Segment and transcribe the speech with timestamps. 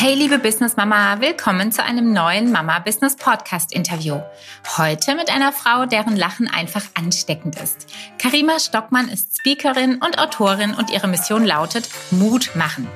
[0.00, 4.20] Hey liebe Business Mama, willkommen zu einem neuen Mama Business Podcast Interview.
[4.76, 7.88] Heute mit einer Frau, deren Lachen einfach ansteckend ist.
[8.16, 12.86] Karima Stockmann ist Speakerin und Autorin und ihre Mission lautet Mut machen.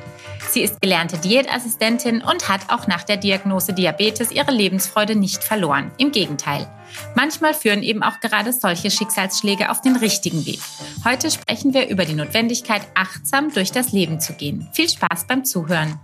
[0.48, 5.90] Sie ist gelernte Diätassistentin und hat auch nach der Diagnose Diabetes ihre Lebensfreude nicht verloren.
[5.98, 6.68] Im Gegenteil.
[7.16, 10.60] Manchmal führen eben auch gerade solche Schicksalsschläge auf den richtigen Weg.
[11.04, 14.68] Heute sprechen wir über die Notwendigkeit, achtsam durch das Leben zu gehen.
[14.72, 15.98] Viel Spaß beim Zuhören.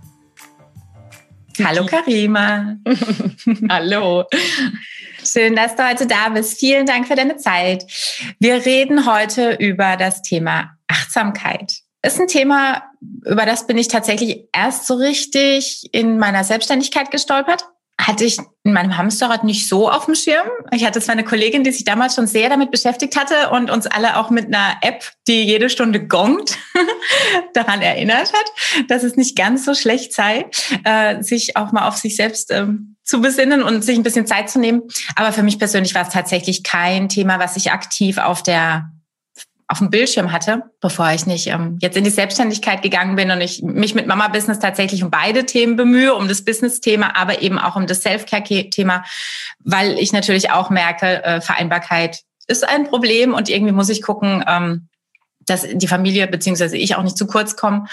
[1.63, 2.77] Hallo Karima.
[3.69, 4.25] Hallo.
[5.23, 6.59] Schön, dass du heute da bist.
[6.59, 7.85] Vielen Dank für deine Zeit.
[8.39, 11.73] Wir reden heute über das Thema Achtsamkeit.
[12.01, 12.83] Ist ein Thema,
[13.25, 17.65] über das bin ich tatsächlich erst so richtig in meiner Selbstständigkeit gestolpert
[17.99, 20.47] hatte ich in meinem Hamsterrad nicht so auf dem Schirm.
[20.71, 23.87] Ich hatte zwar eine Kollegin, die sich damals schon sehr damit beschäftigt hatte und uns
[23.87, 26.57] alle auch mit einer App, die jede Stunde gongt,
[27.53, 30.45] daran erinnert hat, dass es nicht ganz so schlecht sei,
[30.85, 34.49] äh, sich auch mal auf sich selbst ähm, zu besinnen und sich ein bisschen Zeit
[34.49, 34.83] zu nehmen.
[35.15, 38.91] Aber für mich persönlich war es tatsächlich kein Thema, was ich aktiv auf der
[39.69, 43.39] auf dem Bildschirm hatte, bevor ich nicht ähm, jetzt in die Selbstständigkeit gegangen bin und
[43.39, 47.59] ich mich mit Mama Business tatsächlich um beide Themen bemühe, um das Business-Thema, aber eben
[47.59, 49.05] auch um das Self-Care-Thema,
[49.59, 54.43] weil ich natürlich auch merke, äh, Vereinbarkeit ist ein Problem und irgendwie muss ich gucken,
[54.47, 54.89] ähm,
[55.45, 57.87] dass die Familie beziehungsweise ich auch nicht zu kurz kommen.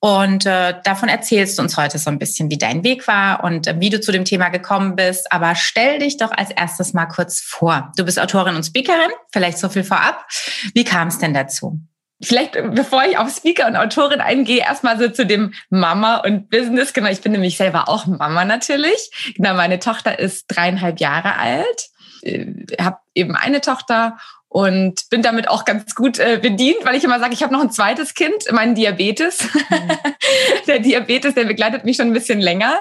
[0.00, 3.66] Und äh, davon erzählst du uns heute so ein bisschen, wie dein Weg war und
[3.66, 5.30] äh, wie du zu dem Thema gekommen bist.
[5.30, 7.92] Aber stell dich doch als erstes mal kurz vor.
[7.96, 10.26] Du bist Autorin und Speakerin, vielleicht so viel vorab.
[10.72, 11.78] Wie kam es denn dazu?
[12.22, 16.92] Vielleicht, bevor ich auf Speaker und Autorin eingehe, erstmal so zu dem Mama und Business.
[16.92, 19.10] Genau, ich bin nämlich selber auch Mama natürlich.
[19.36, 21.88] Genau, meine Tochter ist dreieinhalb Jahre alt.
[22.22, 22.46] Äh,
[22.80, 27.20] habe eben eine Tochter und bin damit auch ganz gut äh, bedient, weil ich immer
[27.20, 29.44] sage, ich habe noch ein zweites Kind, meinen Diabetes.
[29.44, 29.92] Mhm.
[30.66, 32.80] der Diabetes, der begleitet mich schon ein bisschen länger,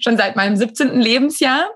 [0.00, 1.00] schon seit meinem 17.
[1.00, 1.70] Lebensjahr.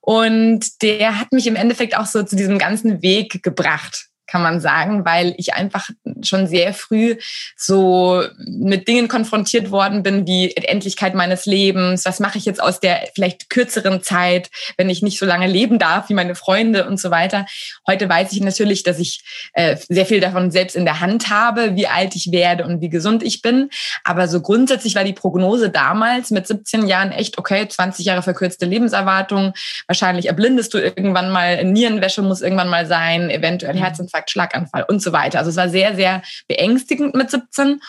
[0.00, 4.60] Und der hat mich im Endeffekt auch so zu diesem ganzen Weg gebracht kann man
[4.60, 5.88] sagen, weil ich einfach
[6.22, 7.16] schon sehr früh
[7.56, 12.04] so mit Dingen konfrontiert worden bin wie Endlichkeit meines Lebens.
[12.04, 15.78] Was mache ich jetzt aus der vielleicht kürzeren Zeit, wenn ich nicht so lange leben
[15.78, 17.46] darf wie meine Freunde und so weiter.
[17.86, 21.76] Heute weiß ich natürlich, dass ich äh, sehr viel davon selbst in der Hand habe,
[21.76, 23.70] wie alt ich werde und wie gesund ich bin.
[24.04, 28.66] Aber so grundsätzlich war die Prognose damals mit 17 Jahren echt okay, 20 Jahre verkürzte
[28.66, 29.54] Lebenserwartung.
[29.86, 33.78] Wahrscheinlich erblindest du irgendwann mal, Nierenwäsche muss irgendwann mal sein, eventuell mhm.
[33.78, 35.38] Herzinfarkt Herzinfarkt, Schlaganfall und so weiter.
[35.38, 37.80] Also es war sehr, sehr beängstigend mit 17.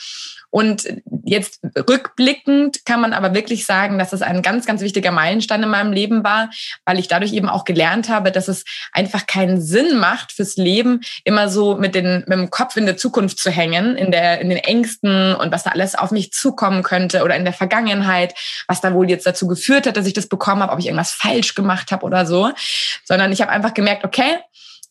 [0.49, 0.87] Und
[1.25, 5.69] jetzt rückblickend kann man aber wirklich sagen, dass es ein ganz, ganz wichtiger Meilenstein in
[5.69, 6.49] meinem Leben war,
[6.85, 11.01] weil ich dadurch eben auch gelernt habe, dass es einfach keinen Sinn macht fürs Leben,
[11.25, 14.49] immer so mit, den, mit dem Kopf in der Zukunft zu hängen, in, der, in
[14.49, 18.33] den Ängsten und was da alles auf mich zukommen könnte oder in der Vergangenheit,
[18.67, 21.11] was da wohl jetzt dazu geführt hat, dass ich das bekommen habe, ob ich irgendwas
[21.11, 22.51] falsch gemacht habe oder so,
[23.03, 24.37] sondern ich habe einfach gemerkt, okay,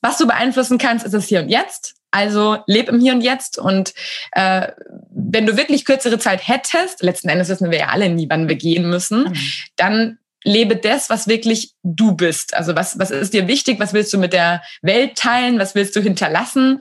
[0.00, 1.94] was du beeinflussen kannst, ist es hier und jetzt.
[2.10, 3.58] Also leb im Hier und Jetzt.
[3.58, 3.92] Und
[4.32, 4.68] äh,
[5.10, 8.56] wenn du wirklich kürzere Zeit hättest, letzten Endes wissen wir ja alle nie, wann wir
[8.56, 9.36] gehen müssen, mhm.
[9.76, 12.54] dann lebe das, was wirklich du bist.
[12.54, 13.80] Also was, was ist dir wichtig?
[13.80, 15.58] Was willst du mit der Welt teilen?
[15.58, 16.80] Was willst du hinterlassen?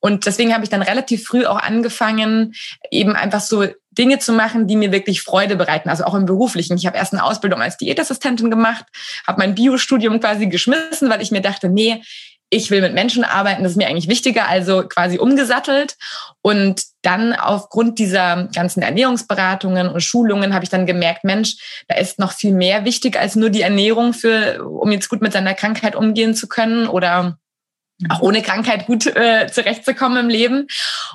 [0.00, 2.54] Und deswegen habe ich dann relativ früh auch angefangen,
[2.90, 6.76] eben einfach so Dinge zu machen, die mir wirklich Freude bereiten, also auch im beruflichen.
[6.76, 8.84] Ich habe erst eine Ausbildung als Diätassistentin gemacht,
[9.26, 12.02] habe mein Biostudium quasi geschmissen, weil ich mir dachte, nee,
[12.50, 15.96] ich will mit Menschen arbeiten, das ist mir eigentlich wichtiger, also quasi umgesattelt.
[16.42, 22.18] Und dann aufgrund dieser ganzen Ernährungsberatungen und Schulungen habe ich dann gemerkt, Mensch, da ist
[22.18, 25.96] noch viel mehr wichtig als nur die Ernährung für, um jetzt gut mit seiner Krankheit
[25.96, 27.38] umgehen zu können oder
[28.10, 30.66] auch ohne Krankheit gut äh, zurechtzukommen im Leben.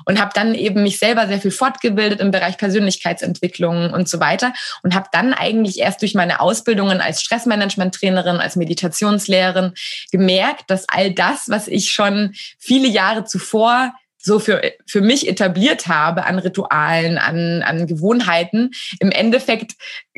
[0.04, 4.52] Und habe dann eben mich selber sehr viel fortgebildet im Bereich Persönlichkeitsentwicklung und so weiter.
[4.82, 9.74] Und habe dann eigentlich erst durch meine Ausbildungen als Stressmanagement-Trainerin, als Meditationslehrerin
[10.10, 15.88] gemerkt, dass all das, was ich schon viele Jahre zuvor so für, für mich etabliert
[15.88, 19.72] habe an Ritualen, an, an Gewohnheiten, im Endeffekt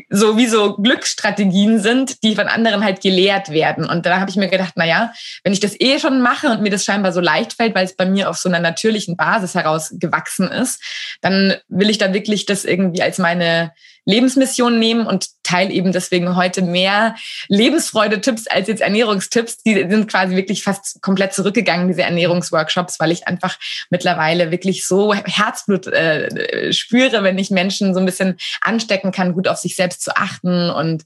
[0.09, 3.89] so wie so Glücksstrategien sind, die von anderen halt gelehrt werden.
[3.89, 5.11] Und da habe ich mir gedacht, na ja,
[5.43, 7.95] wenn ich das eh schon mache und mir das scheinbar so leicht fällt, weil es
[7.95, 10.81] bei mir auf so einer natürlichen Basis heraus gewachsen ist,
[11.21, 13.71] dann will ich da wirklich das irgendwie als meine
[14.05, 17.15] Lebensmission nehmen und teile eben deswegen heute mehr
[17.47, 19.57] Lebensfreude-Tipps als jetzt Ernährungstipps.
[19.63, 23.57] Die sind quasi wirklich fast komplett zurückgegangen, diese Ernährungsworkshops, weil ich einfach
[23.89, 29.47] mittlerweile wirklich so Herzblut äh, spüre, wenn ich Menschen so ein bisschen anstecken kann, gut
[29.47, 31.03] auf sich selbst zu achten und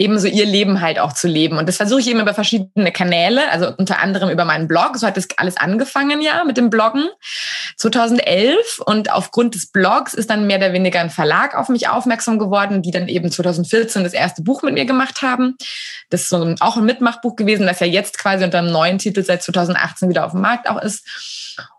[0.00, 1.58] eben so ihr Leben halt auch zu leben.
[1.58, 4.96] Und das versuche ich eben über verschiedene Kanäle, also unter anderem über meinen Blog.
[4.96, 7.06] So hat das alles angefangen ja mit dem Bloggen
[7.76, 8.80] 2011.
[8.86, 12.80] Und aufgrund des Blogs ist dann mehr oder weniger ein Verlag auf mich aufmerksam geworden,
[12.80, 15.58] die dann eben 2014 das erste Buch mit mir gemacht haben.
[16.08, 18.96] Das ist so ein, auch ein Mitmachbuch gewesen, das ja jetzt quasi unter einem neuen
[18.96, 21.04] Titel seit 2018 wieder auf dem Markt auch ist.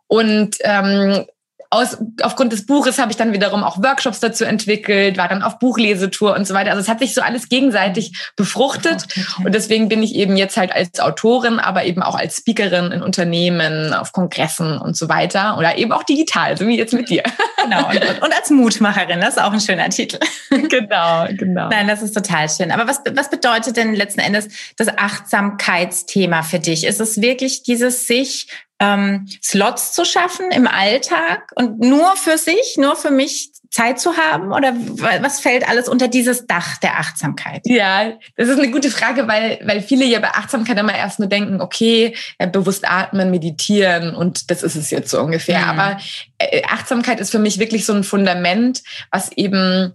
[0.06, 1.26] Und ähm,
[1.74, 5.58] aus, aufgrund des Buches habe ich dann wiederum auch Workshops dazu entwickelt, war dann auf
[5.58, 6.72] Buchlesetour und so weiter.
[6.72, 9.08] Also es hat sich so alles gegenseitig befruchtet.
[9.44, 13.02] Und deswegen bin ich eben jetzt halt als Autorin, aber eben auch als Speakerin in
[13.02, 15.58] Unternehmen, auf Kongressen und so weiter.
[15.58, 17.24] Oder eben auch digital, so wie jetzt mit dir.
[17.64, 17.88] Genau.
[17.90, 20.20] Und, und als Mutmacherin, das ist auch ein schöner Titel.
[20.70, 21.70] Genau, genau.
[21.70, 22.72] Nein, das ist total schön.
[22.72, 24.48] Aber was, was bedeutet denn letzten Endes
[24.78, 26.86] das Achtsamkeitsthema für dich?
[26.86, 28.48] Ist es wirklich dieses sich
[28.82, 34.18] ähm, Slots zu schaffen im Alltag und nur für sich, nur für mich Zeit zu
[34.18, 34.52] haben?
[34.52, 34.74] Oder
[35.22, 37.62] was fällt alles unter dieses Dach der Achtsamkeit?
[37.66, 41.30] Ja, das ist eine gute Frage, weil, weil viele ja bei Achtsamkeit immer erst nur
[41.30, 42.16] denken, okay,
[42.52, 45.60] bewusst atmen, meditieren und das ist es jetzt so ungefähr.
[45.60, 45.80] Mhm.
[45.80, 45.98] Aber
[46.40, 48.82] äh, Achtsamkeit ist für mich wirklich so ein Fundament,
[49.12, 49.94] was eben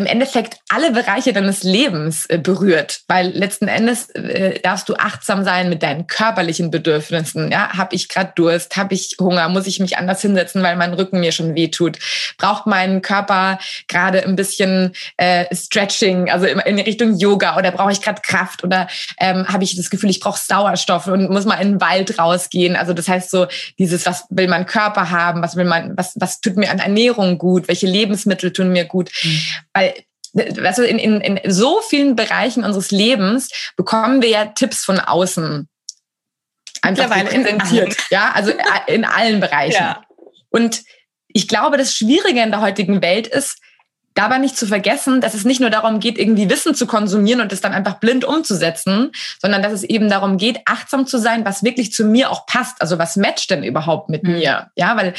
[0.00, 5.44] im Endeffekt alle Bereiche deines Lebens äh, berührt, weil letzten Endes äh, darfst du achtsam
[5.44, 7.52] sein mit deinen körperlichen Bedürfnissen.
[7.52, 10.94] Ja, habe ich gerade Durst, habe ich Hunger, muss ich mich anders hinsetzen, weil mein
[10.94, 11.98] Rücken mir schon wehtut?
[12.38, 13.58] Braucht mein Körper
[13.88, 18.64] gerade ein bisschen äh, Stretching, also in, in Richtung Yoga oder brauche ich gerade Kraft
[18.64, 18.88] oder
[19.18, 22.74] ähm, habe ich das Gefühl, ich brauche Sauerstoff und muss mal in den Wald rausgehen?
[22.74, 23.48] Also das heißt so
[23.78, 27.36] dieses, was will mein Körper haben, was will mein, was was tut mir an Ernährung
[27.36, 29.40] gut, welche Lebensmittel tun mir gut, mhm.
[29.74, 29.89] weil
[30.32, 35.68] du, in, in, in so vielen Bereichen unseres Lebens bekommen wir ja Tipps von außen.
[36.82, 37.96] Einfach präsentiert.
[38.10, 38.50] Ja, also
[38.86, 39.82] äh, in allen Bereichen.
[39.82, 40.02] Ja.
[40.50, 40.82] Und
[41.28, 43.58] ich glaube, das Schwierige in der heutigen Welt ist,
[44.14, 47.52] dabei nicht zu vergessen, dass es nicht nur darum geht, irgendwie Wissen zu konsumieren und
[47.52, 51.62] es dann einfach blind umzusetzen, sondern dass es eben darum geht, achtsam zu sein, was
[51.62, 52.80] wirklich zu mir auch passt.
[52.80, 54.32] Also was matcht denn überhaupt mit mhm.
[54.32, 54.70] mir?
[54.74, 55.14] Ja, weil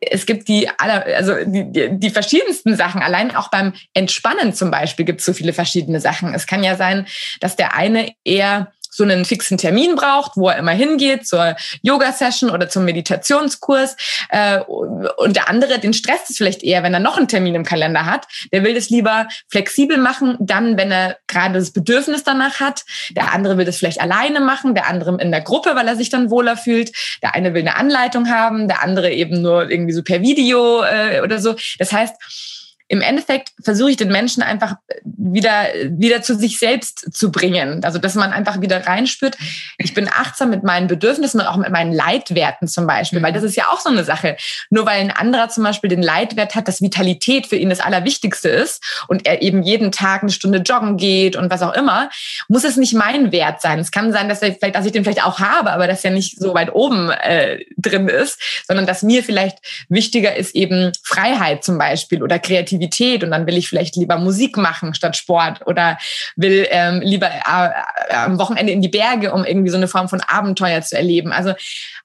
[0.00, 3.02] es gibt die aller, also die, die, die verschiedensten Sachen.
[3.02, 6.34] Allein auch beim Entspannen zum Beispiel gibt es so viele verschiedene Sachen.
[6.34, 7.06] Es kann ja sein,
[7.40, 12.50] dass der eine eher so einen fixen Termin braucht, wo er immer hingeht zur Yoga-Session
[12.50, 13.96] oder zum Meditationskurs.
[14.28, 17.64] Äh, und der andere, den stresst es vielleicht eher, wenn er noch einen Termin im
[17.64, 18.26] Kalender hat.
[18.52, 22.82] Der will das lieber flexibel machen, dann, wenn er gerade das Bedürfnis danach hat.
[23.12, 26.10] Der andere will das vielleicht alleine machen, der andere in der Gruppe, weil er sich
[26.10, 26.90] dann wohler fühlt.
[27.22, 31.20] Der eine will eine Anleitung haben, der andere eben nur irgendwie so per Video äh,
[31.22, 31.54] oder so.
[31.78, 32.57] Das heißt,
[32.88, 37.84] im Endeffekt versuche ich den Menschen einfach wieder, wieder zu sich selbst zu bringen.
[37.84, 39.36] Also, dass man einfach wieder reinspürt.
[39.76, 43.42] Ich bin achtsam mit meinen Bedürfnissen und auch mit meinen Leitwerten zum Beispiel, weil das
[43.42, 44.38] ist ja auch so eine Sache.
[44.70, 48.48] Nur weil ein anderer zum Beispiel den Leitwert hat, dass Vitalität für ihn das Allerwichtigste
[48.48, 52.08] ist und er eben jeden Tag eine Stunde joggen geht und was auch immer,
[52.48, 53.80] muss es nicht mein Wert sein.
[53.80, 56.10] Es kann sein, dass, er vielleicht, dass ich den vielleicht auch habe, aber dass er
[56.10, 59.58] nicht so weit oben äh, drin ist, sondern dass mir vielleicht
[59.90, 64.18] wichtiger ist eben Freiheit zum Beispiel oder Kreativität Kreativität und dann will ich vielleicht lieber
[64.18, 65.98] Musik machen statt Sport oder
[66.36, 67.70] will ähm, lieber äh,
[68.08, 71.32] äh, am Wochenende in die Berge, um irgendwie so eine Form von Abenteuer zu erleben.
[71.32, 71.54] Also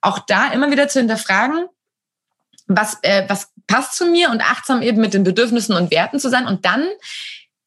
[0.01, 1.67] auch da immer wieder zu hinterfragen,
[2.67, 6.29] was, äh, was passt zu mir und achtsam eben mit den Bedürfnissen und Werten zu
[6.29, 6.87] sein und dann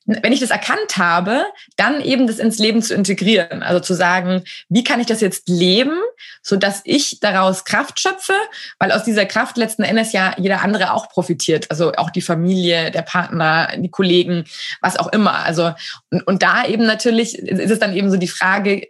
[0.07, 1.45] wenn ich das erkannt habe,
[1.77, 3.63] dann eben das ins Leben zu integrieren.
[3.63, 5.99] Also zu sagen, wie kann ich das jetzt leben,
[6.43, 8.35] so dass ich daraus Kraft schöpfe,
[8.79, 11.71] weil aus dieser Kraft letzten Endes ja jeder andere auch profitiert.
[11.71, 14.45] Also auch die Familie, der Partner, die Kollegen,
[14.81, 15.45] was auch immer.
[15.45, 15.73] Also,
[16.11, 18.87] und, und da eben natürlich ist es dann eben so die Frage,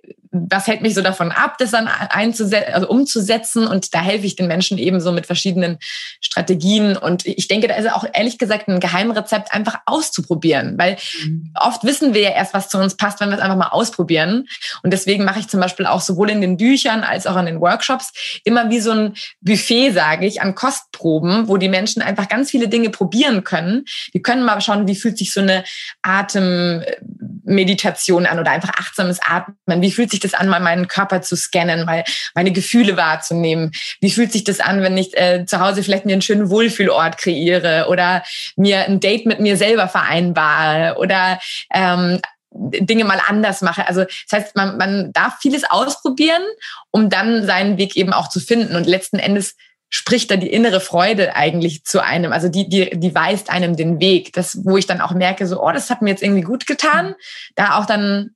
[0.50, 3.66] was hält mich so davon ab, das dann einzusetzen, also umzusetzen?
[3.66, 5.78] Und da helfe ich den Menschen eben so mit verschiedenen
[6.21, 6.97] Strategien.
[6.97, 11.52] Und ich denke, da ist auch ehrlich gesagt ein Geheimrezept einfach auszuprobieren, weil mhm.
[11.55, 14.47] oft wissen wir ja erst, was zu uns passt, wenn wir es einfach mal ausprobieren.
[14.83, 17.61] Und deswegen mache ich zum Beispiel auch sowohl in den Büchern als auch in den
[17.61, 18.12] Workshops
[18.45, 22.69] immer wie so ein Buffet, sage ich, an Kostproben, wo die Menschen einfach ganz viele
[22.69, 23.85] Dinge probieren können.
[24.14, 25.64] Die können mal schauen, wie fühlt sich so eine
[26.02, 29.83] Atemmeditation an oder einfach achtsames Atmen.
[29.83, 32.04] Wie fühlt sich das an, mal meinen Körper zu scannen, mal
[32.35, 33.73] meine Gefühle wahrzunehmen?
[34.00, 37.18] Wie fühlt sich das an, wenn ich äh, zu Hause vielleicht mir einen schönen Wohlfühlort
[37.18, 38.23] kreiere oder
[38.56, 41.38] mir ein Date mit mir selber vereinbare oder
[41.73, 42.21] ähm,
[42.59, 43.87] Dinge mal anders mache.
[43.87, 46.42] Also das heißt, man, man darf vieles ausprobieren,
[46.90, 48.76] um dann seinen Weg eben auch zu finden.
[48.76, 49.56] Und letzten Endes
[49.88, 52.33] spricht da die innere Freude eigentlich zu einem.
[52.33, 54.33] Also die, die, die weist einem den Weg.
[54.33, 57.14] Das, wo ich dann auch merke, so, oh, das hat mir jetzt irgendwie gut getan,
[57.54, 58.30] da auch dann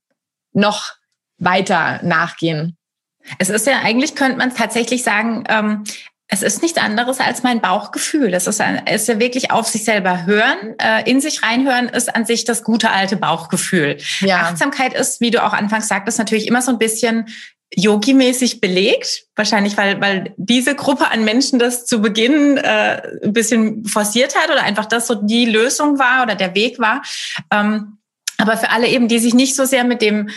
[0.52, 0.92] noch
[1.40, 2.76] weiter nachgehen.
[3.38, 5.84] Es ist ja eigentlich, könnte man tatsächlich sagen, ähm,
[6.32, 8.30] es ist nichts anderes als mein Bauchgefühl.
[8.30, 12.14] Das ist, ein, ist ja wirklich auf sich selber hören, äh, in sich reinhören, ist
[12.14, 13.96] an sich das gute alte Bauchgefühl.
[14.20, 14.42] Ja.
[14.42, 17.26] Achtsamkeit ist, wie du auch anfangs sagtest, natürlich immer so ein bisschen
[17.74, 19.24] Yogi-mäßig belegt.
[19.34, 24.50] Wahrscheinlich, weil, weil diese Gruppe an Menschen das zu Beginn äh, ein bisschen forciert hat
[24.50, 27.02] oder einfach das so die Lösung war oder der Weg war.
[27.50, 27.98] Ähm,
[28.38, 30.30] aber für alle eben, die sich nicht so sehr mit dem,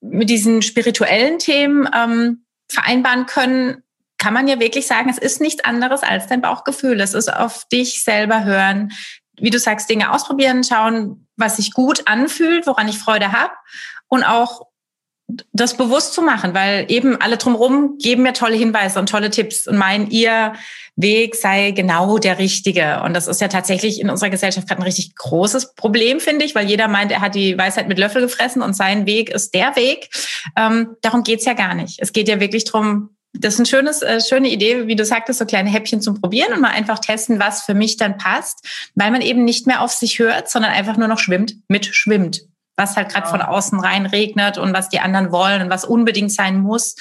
[0.00, 3.82] mit diesen spirituellen Themen ähm, vereinbaren können,
[4.18, 7.00] kann man ja wirklich sagen, es ist nichts anderes als dein Bauchgefühl.
[7.00, 8.92] Es ist auf dich selber hören,
[9.38, 13.52] wie du sagst, Dinge ausprobieren, schauen, was sich gut anfühlt, woran ich Freude habe
[14.08, 14.66] und auch
[15.52, 19.66] das bewusst zu machen, weil eben alle drumherum geben mir tolle Hinweise und tolle Tipps
[19.66, 20.54] und meinen, ihr
[20.96, 23.02] Weg sei genau der richtige.
[23.04, 26.54] Und das ist ja tatsächlich in unserer Gesellschaft gerade ein richtig großes Problem, finde ich,
[26.54, 29.76] weil jeder meint, er hat die Weisheit mit Löffel gefressen und sein Weg ist der
[29.76, 30.08] Weg.
[30.56, 31.98] Ähm, darum geht's ja gar nicht.
[32.00, 35.38] Es geht ja wirklich drum das ist eine schönes, äh, schöne Idee, wie du sagtest,
[35.38, 39.12] so kleine Häppchen zum Probieren und mal einfach testen, was für mich dann passt, weil
[39.12, 42.42] man eben nicht mehr auf sich hört, sondern einfach nur noch schwimmt, mitschwimmt.
[42.80, 46.32] Was halt gerade von außen rein regnet und was die anderen wollen und was unbedingt
[46.32, 46.96] sein muss.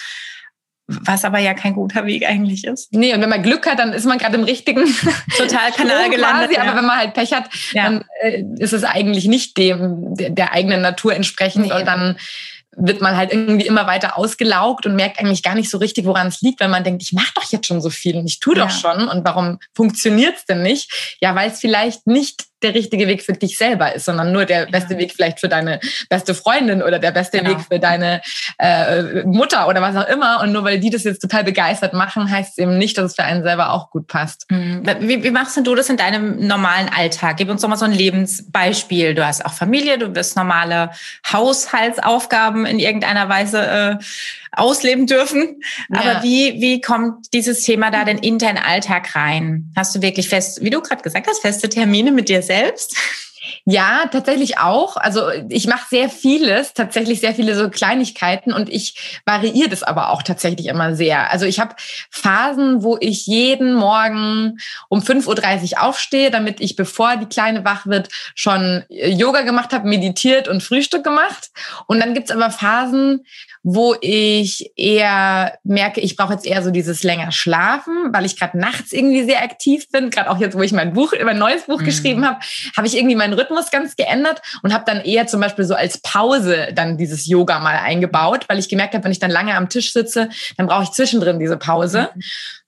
[0.87, 2.91] Was aber ja kein guter Weg eigentlich ist.
[2.91, 4.85] Nee, und wenn man Glück hat, dann ist man gerade im richtigen
[5.37, 6.49] Total Kanal gelandet.
[6.49, 6.63] Quasi, ja.
[6.63, 7.83] Aber wenn man halt Pech hat, ja.
[7.83, 11.73] dann äh, ist es eigentlich nicht dem der, der eigenen Natur entsprechend nee.
[11.73, 12.17] und dann
[12.79, 16.27] wird man halt irgendwie immer weiter ausgelaugt und merkt eigentlich gar nicht so richtig, woran
[16.27, 18.55] es liegt, weil man denkt, ich mache doch jetzt schon so viel und ich tue
[18.55, 18.69] doch ja.
[18.69, 21.17] schon und warum funktioniert es denn nicht?
[21.21, 24.65] Ja, weil es vielleicht nicht der richtige Weg für dich selber ist, sondern nur der
[24.67, 27.51] beste Weg vielleicht für deine beste Freundin oder der beste genau.
[27.51, 28.21] Weg für deine
[28.57, 30.41] äh, Mutter oder was auch immer.
[30.41, 33.15] Und nur weil die das jetzt total begeistert machen, heißt es eben nicht, dass es
[33.15, 34.45] für einen selber auch gut passt.
[34.49, 34.83] Mhm.
[34.99, 37.37] Wie, wie machst du das in deinem normalen Alltag?
[37.37, 39.15] Gib uns doch mal so ein Lebensbeispiel.
[39.15, 40.91] Du hast auch Familie, du wirst normale
[41.31, 44.03] Haushaltsaufgaben in irgendeiner Weise äh,
[44.51, 45.61] ausleben dürfen.
[45.89, 45.99] Ja.
[45.99, 49.71] Aber wie, wie kommt dieses Thema da denn in deinen Alltag rein?
[49.75, 52.95] Hast du wirklich fest, wie du gerade gesagt hast, feste Termine mit dir selbst?
[53.65, 54.97] Ja, tatsächlich auch.
[54.97, 60.09] Also ich mache sehr vieles, tatsächlich sehr viele so Kleinigkeiten und ich variiere das aber
[60.09, 61.31] auch tatsächlich immer sehr.
[61.31, 61.75] Also ich habe
[62.09, 67.85] Phasen, wo ich jeden Morgen um 5.30 Uhr aufstehe, damit ich, bevor die Kleine wach
[67.85, 71.49] wird, schon Yoga gemacht habe, meditiert und Frühstück gemacht.
[71.87, 73.25] Und dann gibt's aber Phasen,
[73.63, 78.57] wo ich eher merke, ich brauche jetzt eher so dieses länger schlafen, weil ich gerade
[78.57, 80.09] nachts irgendwie sehr aktiv bin.
[80.09, 81.85] Gerade auch jetzt, wo ich mein Buch, mein neues Buch mhm.
[81.85, 82.39] geschrieben habe,
[82.77, 86.01] habe ich irgendwie meinen Rhythmus ganz geändert und habe dann eher zum Beispiel so als
[86.01, 89.67] Pause dann dieses Yoga mal eingebaut, weil ich gemerkt habe, wenn ich dann lange am
[89.67, 92.09] Tisch sitze, dann brauche ich zwischendrin diese Pause.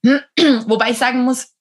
[0.02, 0.20] Mhm.
[0.66, 1.51] Wobei ich sagen muss,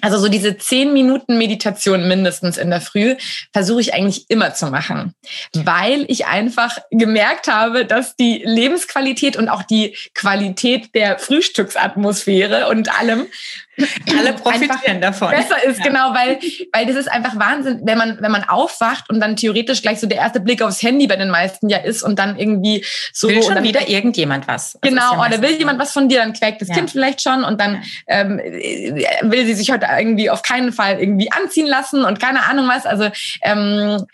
[0.00, 3.16] also so diese zehn Minuten Meditation mindestens in der Früh
[3.52, 5.14] versuche ich eigentlich immer zu machen,
[5.52, 12.98] weil ich einfach gemerkt habe, dass die Lebensqualität und auch die Qualität der Frühstücksatmosphäre und
[12.98, 13.26] allem
[14.18, 15.30] alle profitieren davon.
[15.30, 15.86] Besser ist, ja.
[15.86, 16.38] genau, weil,
[16.72, 20.06] weil das ist einfach Wahnsinn, wenn man, wenn man aufwacht und dann theoretisch gleich so
[20.06, 23.28] der erste Blick aufs Handy bei den meisten ja ist und dann irgendwie so.
[23.28, 24.72] Will schon wieder irgendjemand was.
[24.80, 26.74] Das genau, ja oder will jemand was von dir, dann quäkt das ja.
[26.74, 31.30] Kind vielleicht schon und dann ähm, will sie sich heute irgendwie auf keinen Fall irgendwie
[31.32, 32.86] anziehen lassen und keine Ahnung was.
[32.86, 33.10] Also
[33.42, 34.04] ähm,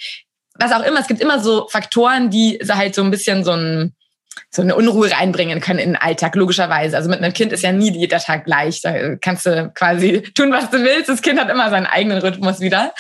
[0.55, 3.95] was auch immer, es gibt immer so Faktoren, die halt so ein bisschen so ein
[4.51, 6.97] so eine Unruhe reinbringen können in den Alltag, logischerweise.
[6.97, 8.81] Also mit einem Kind ist ja nie jeder Tag gleich.
[8.81, 11.09] Da kannst du quasi tun, was du willst.
[11.09, 12.93] Das Kind hat immer seinen eigenen Rhythmus wieder.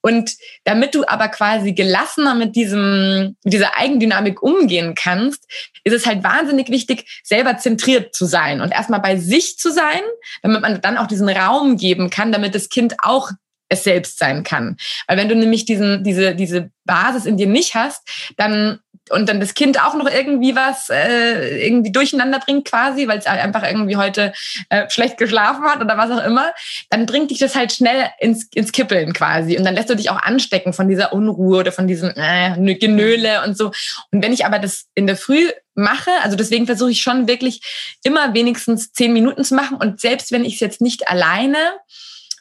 [0.00, 0.32] Und
[0.64, 5.44] damit du aber quasi gelassener mit diesem, mit dieser Eigendynamik umgehen kannst,
[5.84, 10.00] ist es halt wahnsinnig wichtig, selber zentriert zu sein und erstmal bei sich zu sein,
[10.42, 13.30] damit man dann auch diesen Raum geben kann, damit das Kind auch
[13.68, 14.76] es selbst sein kann.
[15.06, 18.02] Weil wenn du nämlich diesen, diese, diese Basis in dir nicht hast,
[18.36, 23.18] dann und dann das Kind auch noch irgendwie was äh, irgendwie durcheinander bringt quasi, weil
[23.18, 24.32] es einfach irgendwie heute
[24.68, 26.52] äh, schlecht geschlafen hat oder was auch immer,
[26.90, 30.10] dann bringt dich das halt schnell ins, ins Kippeln quasi und dann lässt du dich
[30.10, 33.72] auch anstecken von dieser Unruhe oder von diesem äh, Genöle und so.
[34.10, 37.60] Und wenn ich aber das in der Früh mache, also deswegen versuche ich schon wirklich
[38.02, 41.58] immer wenigstens zehn Minuten zu machen und selbst wenn ich es jetzt nicht alleine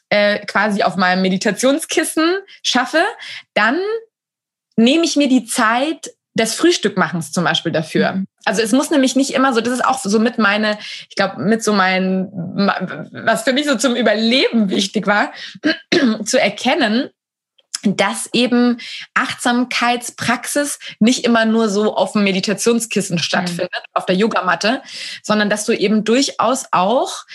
[0.10, 3.04] äh, quasi auf meinem Meditationskissen schaffe,
[3.54, 3.80] dann
[4.78, 8.14] nehme ich mir die Zeit des Frühstückmachens zum Beispiel dafür.
[8.14, 8.28] Mhm.
[8.46, 10.78] Also es muss nämlich nicht immer so, das ist auch so mit meine,
[11.10, 12.30] ich glaube, mit so mein,
[13.12, 15.34] was für mich so zum Überleben wichtig war,
[16.26, 17.10] zu erkennen,
[17.84, 18.80] dass eben
[19.14, 23.94] Achtsamkeitspraxis nicht immer nur so auf dem Meditationskissen stattfindet, mhm.
[23.94, 24.82] auf der Yogamatte,
[25.24, 27.26] sondern dass du eben durchaus auch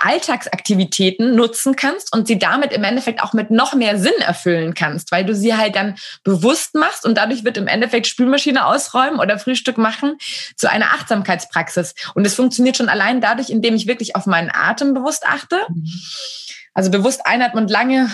[0.00, 5.12] Alltagsaktivitäten nutzen kannst und sie damit im Endeffekt auch mit noch mehr Sinn erfüllen kannst,
[5.12, 9.38] weil du sie halt dann bewusst machst und dadurch wird im Endeffekt Spülmaschine ausräumen oder
[9.38, 10.16] Frühstück machen
[10.56, 11.94] zu einer Achtsamkeitspraxis.
[12.14, 15.58] Und es funktioniert schon allein dadurch, indem ich wirklich auf meinen Atem bewusst achte.
[15.68, 15.86] Mhm.
[16.74, 18.10] Also bewusst einatmen und lange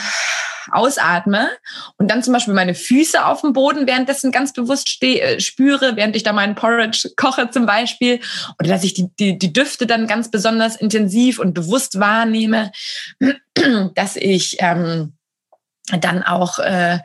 [0.73, 1.49] ausatme
[1.97, 5.97] und dann zum Beispiel meine Füße auf dem Boden währenddessen ganz bewusst stehe, äh, spüre,
[5.97, 8.21] während ich da meinen Porridge koche zum Beispiel,
[8.59, 12.73] oder dass ich die, die, die Düfte dann ganz besonders intensiv und bewusst wahrnehme,
[13.95, 15.15] dass ich ähm,
[16.01, 16.99] dann auch äh,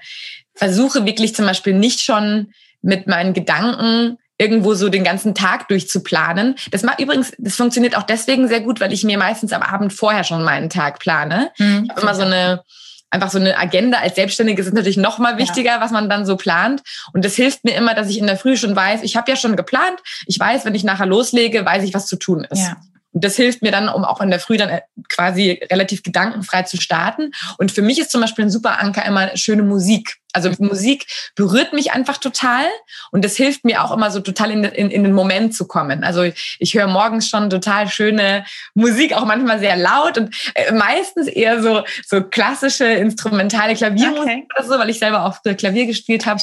[0.53, 6.55] versuche wirklich zum Beispiel nicht schon mit meinen Gedanken irgendwo so den ganzen Tag durchzuplanen.
[6.71, 9.93] Das macht übrigens, das funktioniert auch deswegen sehr gut, weil ich mir meistens am Abend
[9.93, 11.51] vorher schon meinen Tag plane.
[11.57, 11.83] Mhm.
[11.85, 12.61] Ich habe immer so eine
[13.09, 15.81] einfach so eine Agenda als Selbstständige ist natürlich noch mal wichtiger, ja.
[15.81, 16.81] was man dann so plant.
[17.13, 19.37] Und das hilft mir immer, dass ich in der Früh schon weiß, ich habe ja
[19.37, 22.59] schon geplant, ich weiß, wenn ich nachher loslege, weiß ich, was zu tun ist.
[22.59, 22.77] Ja.
[23.15, 26.63] Und das hilft mir dann, um auch in der Früh dann äh, quasi relativ gedankenfrei
[26.63, 27.31] zu starten.
[27.57, 30.17] Und für mich ist zum Beispiel ein super Anker immer schöne Musik.
[30.33, 32.65] Also Musik berührt mich einfach total
[33.11, 36.03] und das hilft mir auch immer so total in, in, in den Moment zu kommen.
[36.03, 38.43] Also ich, ich höre morgens schon total schöne
[38.73, 44.47] Musik, auch manchmal sehr laut und äh, meistens eher so, so klassische instrumentale Klaviermusik okay.
[44.57, 46.41] oder so, weil ich selber auch Klavier gespielt habe.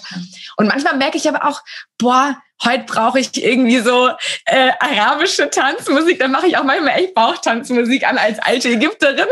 [0.56, 1.60] Und manchmal merke ich aber auch,
[1.98, 4.10] boah, heute brauche ich irgendwie so
[4.46, 6.18] äh, arabische Tanzmusik.
[6.18, 9.26] Dann mache ich auch manchmal echt Bauchtanzmusik an als alte Ägypterin.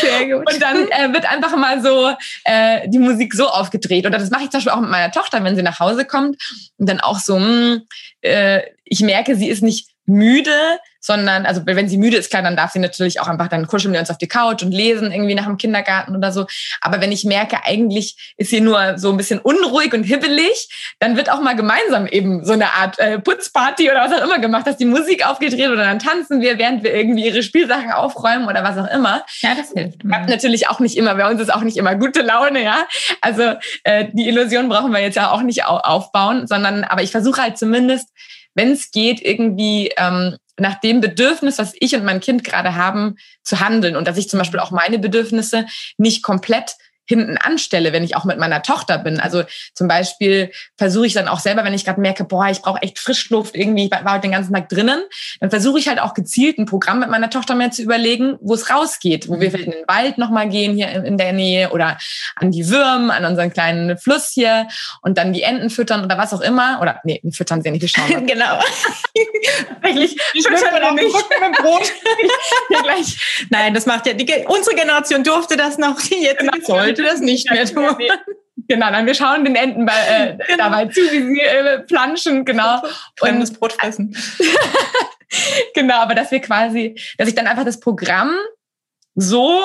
[0.00, 0.52] Sehr gut.
[0.52, 4.06] Und dann äh, wird einfach mal so äh, die Musik so aufgedreht.
[4.06, 6.36] Oder das mache ich zum Beispiel auch mit meiner Tochter, wenn sie nach Hause kommt
[6.78, 7.82] und dann auch so, mh, hm,
[8.22, 12.56] äh, ich merke, sie ist nicht müde, sondern, also wenn sie müde ist, klar, dann
[12.56, 15.34] darf sie natürlich auch einfach, dann kuscheln wir uns auf die Couch und lesen irgendwie
[15.34, 16.46] nach dem Kindergarten oder so.
[16.80, 21.16] Aber wenn ich merke, eigentlich ist sie nur so ein bisschen unruhig und hibbelig, dann
[21.16, 24.66] wird auch mal gemeinsam eben so eine Art äh, Putzparty oder was auch immer gemacht,
[24.66, 28.64] dass die Musik aufgedreht oder dann tanzen wir, während wir irgendwie ihre Spielsachen aufräumen oder
[28.64, 29.26] was auch immer.
[29.40, 30.00] Ja, das hilft.
[30.00, 31.14] Klappt natürlich auch nicht immer.
[31.16, 32.86] Bei uns ist auch nicht immer gute Laune, ja.
[33.20, 37.42] Also äh, die Illusion brauchen wir jetzt ja auch nicht aufbauen, sondern, aber ich versuche
[37.42, 38.08] halt zumindest,
[38.54, 43.16] wenn es geht, irgendwie ähm, nach dem Bedürfnis, was ich und mein Kind gerade haben,
[43.42, 45.66] zu handeln und dass ich zum Beispiel auch meine Bedürfnisse
[45.98, 49.20] nicht komplett hinten anstelle, wenn ich auch mit meiner Tochter bin.
[49.20, 49.44] Also
[49.74, 52.98] zum Beispiel versuche ich dann auch selber, wenn ich gerade merke, boah, ich brauche echt
[52.98, 55.02] Frischluft, irgendwie, ich war heute den ganzen Tag drinnen,
[55.40, 58.54] dann versuche ich halt auch gezielt ein Programm mit meiner Tochter mehr zu überlegen, wo
[58.54, 61.98] es rausgeht, wo wir vielleicht in den Wald nochmal gehen hier in der Nähe oder
[62.36, 64.68] an die Würm, an unseren kleinen Fluss hier
[65.02, 66.78] und dann die Enten füttern oder was auch immer.
[66.80, 68.26] Oder nee, füttern sie nicht, wir schauen.
[68.26, 68.58] genau.
[69.82, 71.14] Eigentlich füttern wir nicht.
[71.14, 71.92] Mit Brot.
[72.68, 73.46] gleich.
[73.50, 76.52] Nein, das macht ja die, unsere Generation durfte das noch jetzt genau.
[76.64, 77.96] soll sollte das nicht mehr tun.
[78.66, 80.56] Genau, dann wir schauen den Enten bei, äh, genau.
[80.56, 82.80] dabei zu, wie sie äh, planschen, genau.
[83.20, 84.16] Und das Brot fressen.
[85.74, 88.34] genau, aber dass wir quasi, dass ich dann einfach das Programm
[89.14, 89.60] so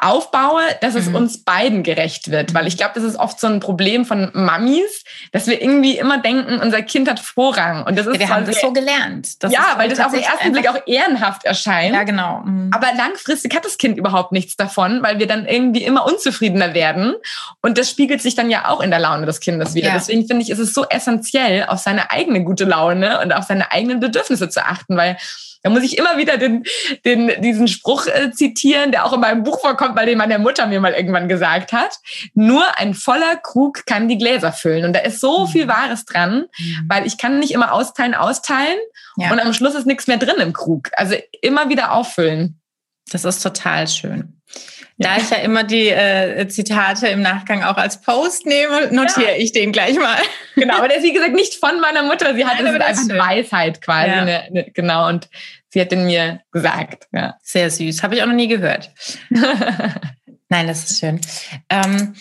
[0.00, 1.14] aufbaue, dass es mhm.
[1.14, 2.52] uns beiden gerecht wird.
[2.52, 6.18] Weil ich glaube, das ist oft so ein Problem von Mamis, dass wir irgendwie immer
[6.18, 7.84] denken, unser Kind hat Vorrang.
[7.86, 9.42] Und das ist ja, wir haben das so gelernt.
[9.42, 11.94] Das ja, weil das auf den ersten Blick auch ehrenhaft erscheint.
[11.94, 12.42] Ja, genau.
[12.44, 12.70] Mhm.
[12.72, 17.14] Aber langfristig hat das Kind überhaupt nichts davon, weil wir dann irgendwie immer unzufriedener werden.
[17.62, 19.88] Und das spiegelt sich dann ja auch in der Laune des Kindes wieder.
[19.88, 19.94] Ja.
[19.94, 23.72] Deswegen finde ich, ist es so essentiell, auf seine eigene gute Laune und auf seine
[23.72, 25.16] eigenen Bedürfnisse zu achten, weil
[25.62, 26.64] da muss ich immer wieder den,
[27.04, 30.66] den, diesen Spruch äh, zitieren, der auch in meinem Buch vorkommt, weil den meine Mutter
[30.66, 31.98] mir mal irgendwann gesagt hat.
[32.34, 34.84] Nur ein voller Krug kann die Gläser füllen.
[34.84, 35.48] Und da ist so mhm.
[35.48, 36.86] viel Wahres dran, mhm.
[36.88, 38.78] weil ich kann nicht immer austeilen, austeilen
[39.16, 39.30] ja.
[39.30, 40.90] und am Schluss ist nichts mehr drin im Krug.
[40.92, 42.60] Also immer wieder auffüllen.
[43.10, 44.37] Das ist total schön.
[45.00, 49.36] Da ich ja immer die äh, Zitate im Nachgang auch als Post nehme, notiere ja.
[49.38, 50.18] ich den gleich mal.
[50.56, 52.34] Genau, aber der ist wie gesagt nicht von meiner Mutter.
[52.34, 54.10] Sie hat Nein, das ist einfach eine Weisheit quasi.
[54.10, 54.22] Ja.
[54.22, 55.28] Eine, eine, genau, und
[55.68, 57.06] sie hat den mir gesagt.
[57.12, 57.36] Ja.
[57.42, 58.02] Sehr süß.
[58.02, 58.90] Habe ich auch noch nie gehört.
[60.48, 61.20] Nein, das ist schön.
[61.68, 62.14] Ähm,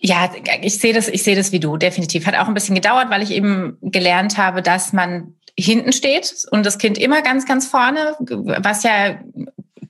[0.00, 2.26] ja, ich sehe das, ich sehe das wie du, definitiv.
[2.26, 6.64] Hat auch ein bisschen gedauert, weil ich eben gelernt habe, dass man hinten steht und
[6.64, 9.18] das Kind immer ganz, ganz vorne, was ja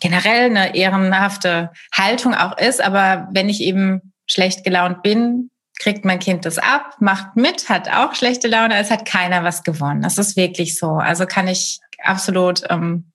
[0.00, 2.82] generell eine ehrenhafte Haltung auch ist.
[2.82, 7.90] Aber wenn ich eben schlecht gelaunt bin, kriegt mein Kind das ab, macht mit, hat
[7.90, 8.76] auch schlechte Laune.
[8.76, 10.02] Es hat keiner was gewonnen.
[10.02, 10.92] Das ist wirklich so.
[10.92, 13.10] Also kann ich absolut ähm,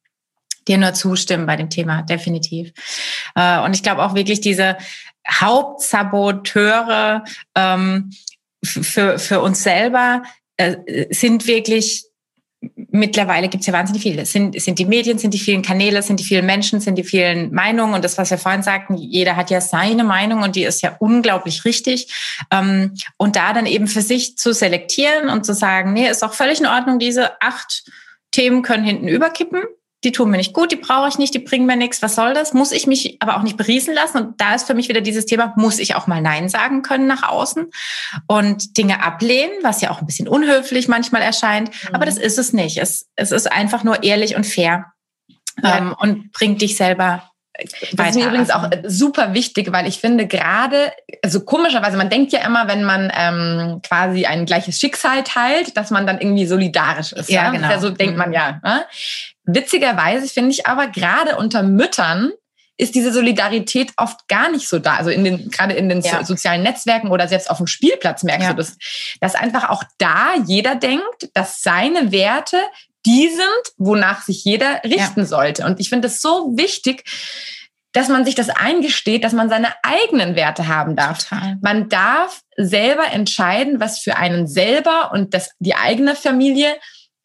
[0.68, 2.72] dir nur zustimmen bei dem Thema, definitiv.
[3.36, 4.78] Äh, und ich glaube auch wirklich diese
[5.30, 7.24] Hauptsaboteure
[7.56, 8.12] ähm,
[8.64, 10.24] für, für uns selber
[10.58, 10.78] äh,
[11.14, 12.06] sind wirklich
[12.76, 14.26] mittlerweile gibt es ja wahnsinnig viele.
[14.26, 17.54] Sind, sind die Medien, sind die vielen Kanäle, sind die vielen Menschen, sind die vielen
[17.54, 20.82] Meinungen und das, was wir vorhin sagten, jeder hat ja seine Meinung und die ist
[20.82, 22.14] ja unglaublich richtig.
[22.52, 26.34] Ähm, und da dann eben für sich zu selektieren und zu sagen, nee, ist auch
[26.34, 27.84] völlig in Ordnung, diese acht
[28.32, 29.64] Themen können hinten überkippen
[30.06, 32.34] die tun mir nicht gut, die brauche ich nicht, die bringen mir nichts, was soll
[32.34, 32.54] das?
[32.54, 34.18] Muss ich mich aber auch nicht beriesen lassen?
[34.18, 37.08] Und da ist für mich wieder dieses Thema, muss ich auch mal Nein sagen können
[37.08, 37.66] nach außen
[38.28, 41.70] und Dinge ablehnen, was ja auch ein bisschen unhöflich manchmal erscheint.
[41.70, 41.96] Mhm.
[41.96, 42.78] Aber das ist es nicht.
[42.78, 44.94] Es, es ist einfach nur ehrlich und fair
[45.62, 45.78] ja.
[45.78, 47.24] ähm, und bringt dich selber
[47.94, 50.92] das ist mir übrigens auch super wichtig, weil ich finde gerade,
[51.24, 55.90] also komischerweise, man denkt ja immer, wenn man ähm, quasi ein gleiches Schicksal teilt, dass
[55.90, 57.30] man dann irgendwie solidarisch ist.
[57.30, 57.52] Ja, ja?
[57.52, 57.70] genau.
[57.70, 58.34] Ja so denkt man mhm.
[58.34, 58.60] ja.
[58.64, 58.86] Ne?
[59.46, 62.32] Witzigerweise finde ich aber gerade unter Müttern
[62.78, 64.96] ist diese Solidarität oft gar nicht so da.
[64.96, 66.24] Also in den, gerade in den ja.
[66.26, 68.54] sozialen Netzwerken oder selbst auf dem Spielplatz merkst ja.
[68.54, 68.78] du das,
[69.22, 72.58] dass einfach auch da jeder denkt, dass seine Werte
[73.06, 75.26] die sind, wonach sich jeder richten ja.
[75.26, 75.66] sollte.
[75.66, 77.04] Und ich finde es so wichtig,
[77.94, 81.24] dass man sich das eingesteht, dass man seine eigenen Werte haben darf.
[81.24, 81.58] Total.
[81.62, 86.76] Man darf selber entscheiden, was für einen selber und das, die eigene Familie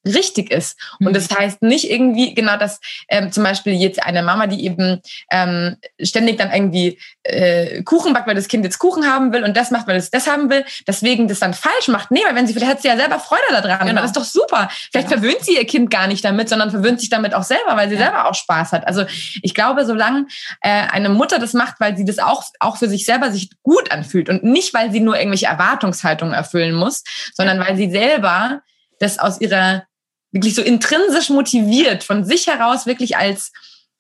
[0.07, 0.79] richtig ist.
[0.99, 1.13] Und mhm.
[1.13, 5.77] das heißt nicht irgendwie genau, dass ähm, zum Beispiel jetzt eine Mama, die eben ähm,
[6.01, 9.71] ständig dann irgendwie äh, Kuchen backt, weil das Kind jetzt Kuchen haben will und das
[9.71, 12.11] macht, weil es das haben will, deswegen das dann falsch macht.
[12.11, 13.87] Nee, weil wenn sie, vielleicht hat sie ja selber Freude daran.
[13.87, 14.01] Genau.
[14.01, 14.69] Das ist doch super.
[14.91, 15.21] Vielleicht genau.
[15.21, 17.97] verwöhnt sie ihr Kind gar nicht damit, sondern verwöhnt sich damit auch selber, weil sie
[17.97, 18.03] ja.
[18.03, 18.87] selber auch Spaß hat.
[18.87, 19.05] Also
[19.43, 20.27] ich glaube, solange
[20.63, 23.93] äh, eine Mutter das macht, weil sie das auch, auch für sich selber sich gut
[23.93, 27.69] anfühlt und nicht, weil sie nur irgendwelche Erwartungshaltungen erfüllen muss, sondern ja.
[27.69, 28.63] weil sie selber
[28.99, 29.85] das aus ihrer
[30.33, 33.53] wirklich so intrinsisch motiviert, von sich heraus wirklich als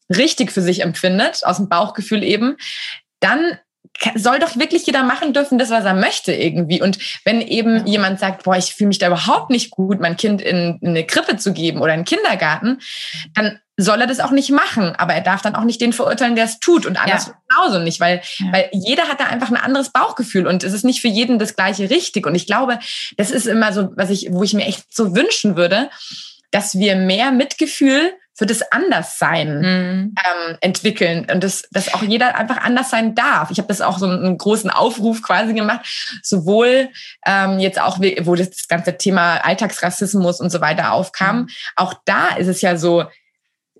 [0.08, 2.56] richtig für sich empfindet, aus dem Bauchgefühl eben,
[3.20, 3.58] dann
[4.14, 6.80] soll doch wirklich jeder machen dürfen, das, was er möchte irgendwie.
[6.80, 10.40] Und wenn eben jemand sagt, boah, ich fühle mich da überhaupt nicht gut, mein Kind
[10.40, 12.80] in, in eine Krippe zu geben oder in den Kindergarten,
[13.34, 14.94] dann soll er das auch nicht machen.
[14.96, 17.34] Aber er darf dann auch nicht den verurteilen, der es tut und anders ja.
[17.48, 18.52] genauso nicht, weil, ja.
[18.52, 21.56] weil jeder hat da einfach ein anderes Bauchgefühl und es ist nicht für jeden das
[21.56, 22.26] gleiche richtig.
[22.26, 22.78] Und ich glaube,
[23.16, 25.90] das ist immer so, was ich, wo ich mir echt so wünschen würde,
[26.50, 30.14] dass wir mehr Mitgefühl für das Anderssein mhm.
[30.16, 33.50] ähm, entwickeln und dass, dass auch jeder einfach anders sein darf.
[33.50, 36.88] Ich habe das auch so einen großen Aufruf quasi gemacht, sowohl
[37.26, 41.48] ähm, jetzt auch, wo das ganze Thema Alltagsrassismus und so weiter aufkam, mhm.
[41.76, 43.04] auch da ist es ja so,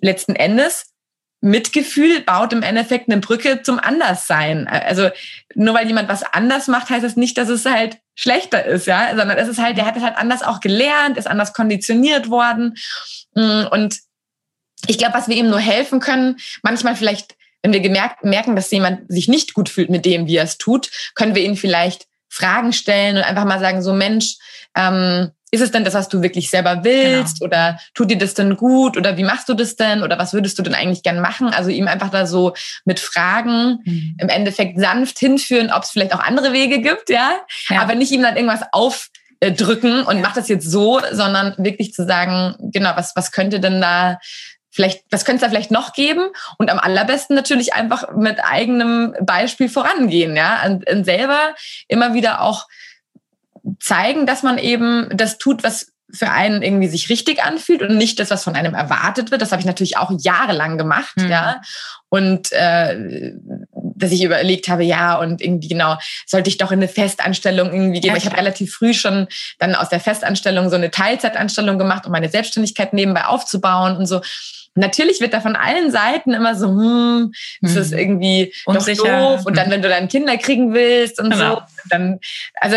[0.03, 0.92] letzten Endes,
[1.40, 4.68] Mitgefühl baut im Endeffekt eine Brücke zum Anderssein.
[4.68, 5.09] Also
[5.55, 8.87] nur weil jemand was anders macht, heißt es das nicht, dass es halt schlechter ist,
[8.87, 12.29] ja, sondern es ist halt, der hat es halt anders auch gelernt, ist anders konditioniert
[12.29, 12.77] worden.
[13.35, 14.01] Mm, und
[14.87, 18.71] ich glaube, was wir ihm nur helfen können, manchmal vielleicht, wenn wir gemerkt, merken, dass
[18.71, 22.07] jemand sich nicht gut fühlt mit dem, wie er es tut, können wir ihn vielleicht
[22.29, 24.37] Fragen stellen und einfach mal sagen, so Mensch,
[24.77, 27.40] ähm, ist es denn das, was du wirklich selber willst?
[27.40, 27.49] Genau.
[27.49, 28.97] Oder tut dir das denn gut?
[28.97, 30.03] Oder wie machst du das denn?
[30.03, 31.49] Oder was würdest du denn eigentlich gern machen?
[31.49, 34.16] Also ihm einfach da so mit Fragen mhm.
[34.19, 37.33] im Endeffekt sanft hinführen, ob es vielleicht auch andere Wege gibt, ja?
[37.69, 37.83] ja.
[37.83, 40.23] Aber nicht ihm dann irgendwas aufdrücken und ja.
[40.23, 44.19] mach das jetzt so, sondern wirklich zu sagen, genau, was, was könnte denn da
[44.70, 46.28] vielleicht, was könnte es da vielleicht noch geben?
[46.59, 50.64] Und am allerbesten natürlich einfach mit eigenem Beispiel vorangehen, ja?
[50.64, 51.54] Und, und selber
[51.88, 52.66] immer wieder auch
[53.78, 58.18] zeigen, dass man eben das tut, was für einen irgendwie sich richtig anfühlt und nicht
[58.18, 59.42] das, was von einem erwartet wird.
[59.42, 61.30] Das habe ich natürlich auch jahrelang gemacht, mhm.
[61.30, 61.61] ja.
[62.09, 63.33] Und äh,
[63.72, 68.00] dass ich überlegt habe, ja, und irgendwie genau, sollte ich doch in eine Festanstellung irgendwie
[68.00, 68.11] gehen.
[68.11, 69.28] Ja, ich habe relativ früh schon
[69.59, 74.20] dann aus der Festanstellung so eine Teilzeitanstellung gemacht, um meine Selbstständigkeit nebenbei aufzubauen und so.
[74.81, 77.99] Natürlich wird da von allen Seiten immer so, hm, ist das mhm.
[77.99, 79.03] irgendwie Unsicher.
[79.03, 79.47] doch doof.
[79.47, 79.73] Und dann, mhm.
[79.73, 81.57] wenn du dann Kinder kriegen willst und genau.
[81.57, 82.19] so, dann,
[82.61, 82.77] also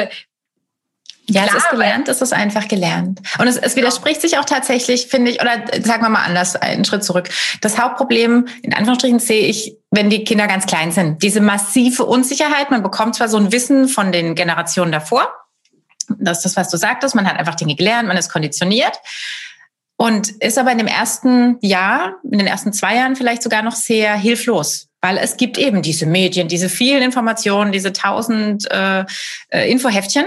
[1.29, 3.21] ja, Klar, es ist gelernt, es ist einfach gelernt.
[3.39, 6.83] Und es, es widerspricht sich auch tatsächlich, finde ich, oder sagen wir mal anders, einen
[6.83, 7.29] Schritt zurück.
[7.61, 11.23] Das Hauptproblem, in Anführungsstrichen, sehe ich, wenn die Kinder ganz klein sind.
[11.23, 15.33] Diese massive Unsicherheit, man bekommt zwar so ein Wissen von den Generationen davor,
[16.09, 18.99] das ist das, was du sagtest, man hat einfach Dinge gelernt, man ist konditioniert
[20.03, 23.75] und ist aber in dem ersten Jahr, in den ersten zwei Jahren vielleicht sogar noch
[23.75, 29.05] sehr hilflos, weil es gibt eben diese Medien, diese vielen Informationen, diese tausend äh,
[29.47, 30.25] äh Infoheftchen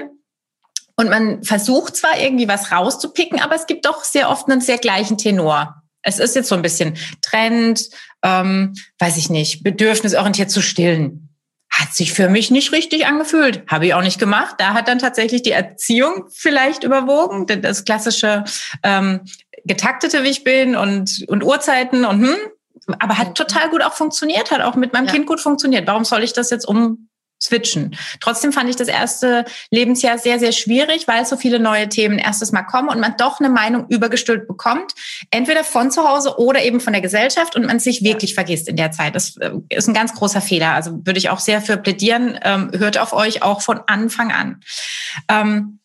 [0.96, 4.78] und man versucht zwar irgendwie was rauszupicken, aber es gibt doch sehr oft einen sehr
[4.78, 5.82] gleichen Tenor.
[6.00, 7.90] Es ist jetzt so ein bisschen Trend,
[8.22, 11.35] ähm, weiß ich nicht, bedürfnisorientiert zu stillen.
[11.70, 13.64] Hat sich für mich nicht richtig angefühlt.
[13.68, 14.56] Habe ich auch nicht gemacht.
[14.58, 17.46] Da hat dann tatsächlich die Erziehung vielleicht überwogen.
[17.46, 18.44] Das klassische
[18.82, 19.20] ähm,
[19.64, 22.36] getaktete, wie ich bin und, und Uhrzeiten und hm,
[22.98, 25.12] aber hat total gut auch funktioniert, hat auch mit meinem ja.
[25.12, 25.86] Kind gut funktioniert.
[25.86, 27.08] Warum soll ich das jetzt um
[27.46, 27.96] switchen.
[28.20, 32.52] Trotzdem fand ich das erste Lebensjahr sehr, sehr schwierig, weil so viele neue Themen erstes
[32.52, 34.92] Mal kommen und man doch eine Meinung übergestülpt bekommt,
[35.30, 38.76] entweder von zu Hause oder eben von der Gesellschaft und man sich wirklich vergisst in
[38.76, 39.14] der Zeit.
[39.14, 40.72] Das äh, ist ein ganz großer Fehler.
[40.72, 42.38] Also würde ich auch sehr für plädieren.
[42.42, 44.60] Ähm, hört auf euch auch von Anfang an.
[45.28, 45.80] Ähm,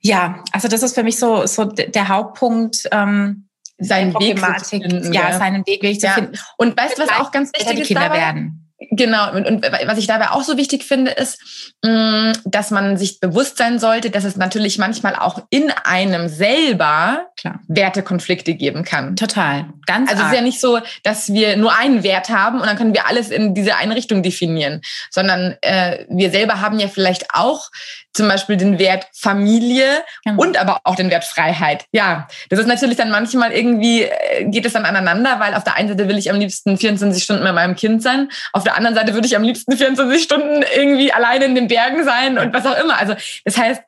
[0.00, 2.88] ja, also das ist für mich so, so der Hauptpunkt.
[2.90, 5.12] Ähm, seinen Weg zu finden.
[5.12, 6.38] Ja, seinen Weg wirklich zu finden.
[6.56, 8.18] Und weißt du, was auch ganz wichtig ist Kinder dabei?
[8.18, 8.61] werden.
[8.90, 13.20] Genau, und, und, was ich dabei auch so wichtig finde, ist, mm, dass man sich
[13.20, 17.60] bewusst sein sollte, dass es natürlich manchmal auch in einem selber Klar.
[17.68, 19.16] Wertekonflikte geben kann.
[19.16, 20.30] Total, ganz Also arg.
[20.30, 23.06] es ist ja nicht so, dass wir nur einen Wert haben und dann können wir
[23.06, 27.70] alles in diese eine Richtung definieren, sondern äh, wir selber haben ja vielleicht auch
[28.12, 30.42] zum Beispiel den Wert Familie genau.
[30.42, 31.86] und aber auch den Wert Freiheit.
[31.92, 35.76] Ja, das ist natürlich dann manchmal irgendwie, äh, geht es dann aneinander, weil auf der
[35.76, 38.94] einen Seite will ich am liebsten 24 Stunden mit meinem Kind sein, auf der anderen
[38.94, 42.66] Seite würde ich am liebsten 24 Stunden irgendwie alleine in den Bergen sein und was
[42.66, 42.98] auch immer.
[42.98, 43.82] Also das heißt,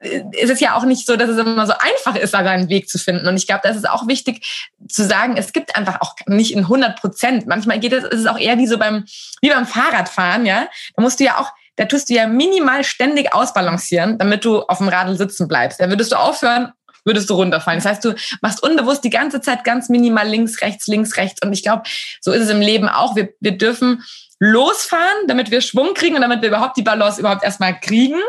[0.00, 2.68] äh, es ist ja auch nicht so, dass es immer so einfach ist, da seinen
[2.68, 3.26] Weg zu finden.
[3.28, 6.60] Und ich glaube, das ist auch wichtig zu sagen, es gibt einfach auch nicht in
[6.60, 7.46] 100 Prozent.
[7.46, 9.04] Manchmal geht es, ist es auch eher wie so beim,
[9.40, 10.68] wie beim Fahrradfahren, ja.
[10.96, 14.78] Da musst du ja auch da tust du ja minimal ständig ausbalancieren, damit du auf
[14.78, 15.80] dem Radl sitzen bleibst.
[15.80, 16.72] Da würdest du aufhören,
[17.04, 17.78] würdest du runterfallen.
[17.78, 21.40] Das heißt, du machst unbewusst die ganze Zeit ganz minimal links, rechts, links, rechts.
[21.40, 21.84] Und ich glaube,
[22.20, 23.14] so ist es im Leben auch.
[23.14, 24.02] Wir, wir dürfen
[24.38, 28.20] losfahren, damit wir Schwung kriegen und damit wir überhaupt die Balance überhaupt erstmal kriegen.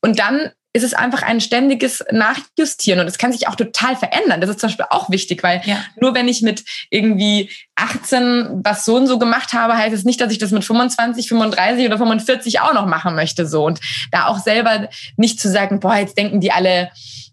[0.00, 4.42] Und dann ist es einfach ein ständiges Nachjustieren und es kann sich auch total verändern.
[4.42, 5.78] Das ist zum Beispiel auch wichtig, weil ja.
[5.98, 10.20] nur wenn ich mit irgendwie 18 was so und so gemacht habe, heißt es nicht,
[10.20, 13.46] dass ich das mit 25, 35 oder 45 auch noch machen möchte.
[13.46, 13.80] So und
[14.12, 16.90] da auch selber nicht zu sagen, boah, jetzt denken die alle,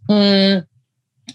[0.08, 0.64] mh, hm,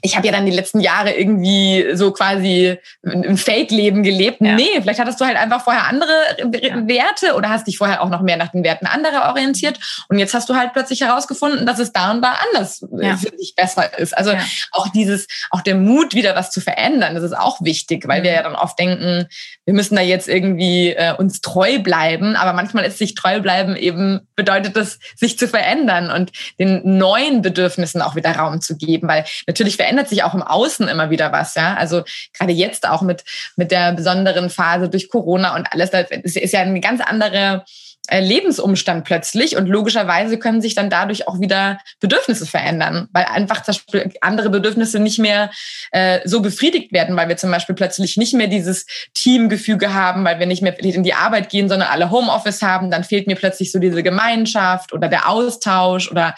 [0.02, 4.40] ich habe ja dann die letzten Jahre irgendwie so quasi ein Fake-Leben gelebt.
[4.40, 4.54] Ja.
[4.54, 6.12] Nee, vielleicht hattest du halt einfach vorher andere
[6.60, 6.86] ja.
[6.86, 9.78] Werte oder hast dich vorher auch noch mehr nach den Werten anderer orientiert.
[10.08, 13.16] Und jetzt hast du halt plötzlich herausgefunden, dass es da und da anders ja.
[13.16, 14.16] für dich besser ist.
[14.16, 14.32] Also
[14.72, 18.24] auch dieses, auch der Mut, wieder was zu verändern, das ist auch wichtig, weil mhm.
[18.24, 19.26] wir ja dann oft denken,
[19.68, 22.36] wir müssen da jetzt irgendwie äh, uns treu bleiben.
[22.36, 27.42] Aber manchmal ist sich treu bleiben eben, bedeutet das, sich zu verändern und den neuen
[27.42, 29.08] Bedürfnissen auch wieder Raum zu geben.
[29.08, 31.74] Weil natürlich verändert sich auch im Außen immer wieder was, ja.
[31.74, 32.02] Also
[32.32, 33.24] gerade jetzt auch mit,
[33.56, 37.62] mit der besonderen Phase durch Corona und alles, das ist ja eine ganz andere
[38.10, 43.74] Lebensumstand plötzlich und logischerweise können sich dann dadurch auch wieder Bedürfnisse verändern, weil einfach zum
[43.74, 45.50] Beispiel andere Bedürfnisse nicht mehr
[45.92, 50.38] äh, so befriedigt werden, weil wir zum Beispiel plötzlich nicht mehr dieses Teamgefüge haben, weil
[50.38, 53.72] wir nicht mehr in die Arbeit gehen, sondern alle Homeoffice haben, dann fehlt mir plötzlich
[53.72, 56.34] so diese Gemeinschaft oder der Austausch oder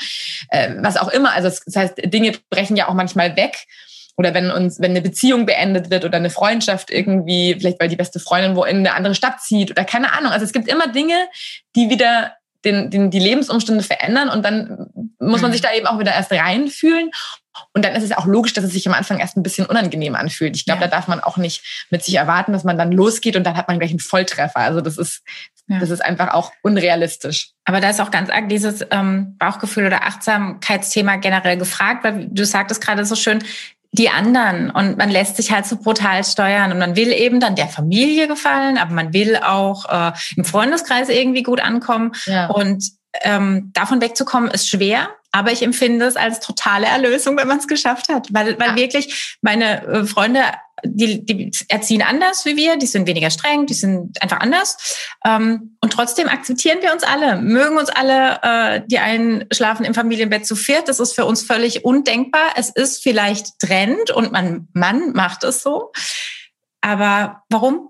[0.48, 1.32] äh, was auch immer.
[1.32, 3.66] Also das heißt, Dinge brechen ja auch manchmal weg
[4.20, 7.96] oder wenn uns, wenn eine Beziehung beendet wird oder eine Freundschaft irgendwie, vielleicht weil die
[7.96, 10.30] beste Freundin wo in eine andere Stadt zieht oder keine Ahnung.
[10.30, 11.14] Also es gibt immer Dinge,
[11.74, 12.34] die wieder
[12.66, 15.52] den, den, die Lebensumstände verändern und dann muss man mhm.
[15.54, 17.10] sich da eben auch wieder erst reinfühlen.
[17.72, 20.14] Und dann ist es auch logisch, dass es sich am Anfang erst ein bisschen unangenehm
[20.14, 20.54] anfühlt.
[20.54, 20.86] Ich glaube, ja.
[20.86, 23.68] da darf man auch nicht mit sich erwarten, dass man dann losgeht und dann hat
[23.68, 24.58] man gleich einen Volltreffer.
[24.58, 25.22] Also das ist,
[25.66, 25.78] ja.
[25.78, 27.52] das ist einfach auch unrealistisch.
[27.64, 32.44] Aber da ist auch ganz arg dieses ähm, Bauchgefühl oder Achtsamkeitsthema generell gefragt, weil du
[32.44, 33.42] sagtest gerade so schön,
[33.92, 34.70] die anderen.
[34.70, 36.72] Und man lässt sich halt so brutal steuern.
[36.72, 41.08] Und man will eben dann der Familie gefallen, aber man will auch äh, im Freundeskreis
[41.08, 42.12] irgendwie gut ankommen.
[42.26, 42.48] Ja.
[42.48, 42.84] und
[43.22, 47.68] ähm, davon wegzukommen ist schwer, aber ich empfinde es als totale Erlösung, wenn man es
[47.68, 48.76] geschafft hat, weil, weil ja.
[48.76, 50.42] wirklich meine äh, Freunde
[50.84, 54.98] die, die erziehen anders wie wir, die sind weniger streng, die sind einfach anders.
[55.24, 58.40] Ähm, und trotzdem akzeptieren wir uns alle, mögen uns alle.
[58.42, 60.88] Äh, die einen schlafen im Familienbett zu viert.
[60.88, 62.52] Das ist für uns völlig undenkbar.
[62.56, 65.92] Es ist vielleicht Trend und man, man macht es so.
[66.80, 67.89] Aber warum?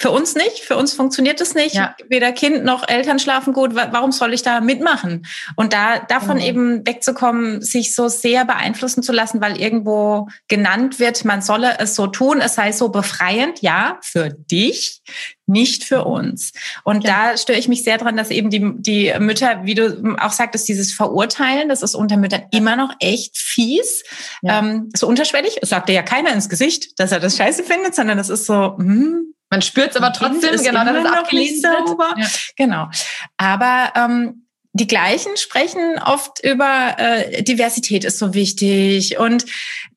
[0.00, 1.74] Für uns nicht, für uns funktioniert es nicht.
[1.74, 1.94] Ja.
[2.08, 3.74] Weder Kind noch Eltern schlafen gut.
[3.74, 5.26] Warum soll ich da mitmachen?
[5.56, 6.42] Und da davon mhm.
[6.42, 11.96] eben wegzukommen, sich so sehr beeinflussen zu lassen, weil irgendwo genannt wird, man solle es
[11.96, 15.02] so tun, es sei so befreiend, ja, für dich,
[15.44, 16.52] nicht für uns.
[16.82, 17.32] Und ja.
[17.32, 20.66] da störe ich mich sehr dran, dass eben die, die Mütter, wie du auch sagtest,
[20.66, 24.02] dieses Verurteilen, das ist unter Müttern immer noch echt fies.
[24.40, 24.60] Ja.
[24.60, 25.58] Ähm, so unterschwellig.
[25.60, 28.46] Es sagt dir ja keiner ins Gesicht, dass er das scheiße findet, sondern das ist
[28.46, 32.18] so, hm, man spürt es aber trotzdem, ist genau, dass es abgelesen wird.
[32.18, 32.26] Ja.
[32.56, 32.88] Genau.
[33.36, 39.44] Aber ähm, die gleichen sprechen oft über äh, Diversität ist so wichtig und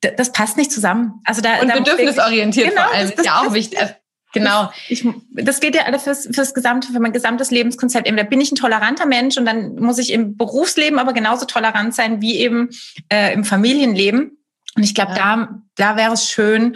[0.02, 1.22] das passt nicht zusammen.
[1.26, 3.80] Also da und da bedürfnisorientiert genau, vor allem das, das ist ja auch wichtig.
[3.80, 3.94] Also,
[4.34, 4.72] genau.
[4.89, 8.08] Ich, das geht ja alles fürs, fürs gesamte, für mein gesamtes Lebenskonzept.
[8.08, 11.46] Eben, da bin ich ein toleranter Mensch und dann muss ich im Berufsleben aber genauso
[11.46, 12.70] tolerant sein wie eben
[13.10, 14.39] äh, im Familienleben.
[14.76, 15.36] Und ich glaube, ja.
[15.36, 16.76] da, da wäre es schön,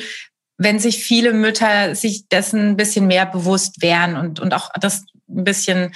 [0.58, 5.06] wenn sich viele Mütter sich dessen ein bisschen mehr bewusst wären und, und auch das
[5.30, 5.94] ein bisschen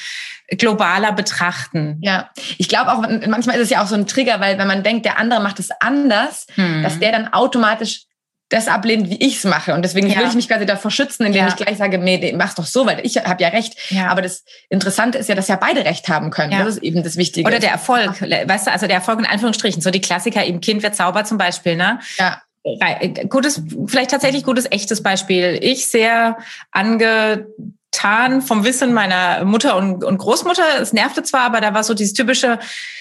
[0.49, 1.97] globaler betrachten.
[2.01, 4.83] Ja, ich glaube auch, manchmal ist es ja auch so ein Trigger, weil wenn man
[4.83, 6.83] denkt, der andere macht es anders, hm.
[6.83, 8.03] dass der dann automatisch
[8.49, 9.73] das ablehnt, wie ich es mache.
[9.73, 10.19] Und deswegen ja.
[10.19, 11.47] will ich mich quasi davor schützen, indem ja.
[11.47, 13.75] ich gleich sage, nee, mach's doch so, weil ich habe ja recht.
[13.89, 14.09] Ja.
[14.09, 16.51] Aber das Interessante ist ja, dass ja beide recht haben können.
[16.51, 17.47] Das ist eben das Wichtige.
[17.47, 20.83] Oder der Erfolg, weißt du, also der Erfolg in Anführungsstrichen, so die Klassiker, eben Kind
[20.83, 21.99] wird sauber zum Beispiel, ne?
[22.17, 22.41] Ja
[23.29, 25.59] gutes, vielleicht tatsächlich gutes, echtes Beispiel.
[25.61, 26.37] Ich sehr
[26.71, 30.63] angetan vom Wissen meiner Mutter und, und Großmutter.
[30.79, 32.59] Es nervte zwar, aber da war so dieses typische,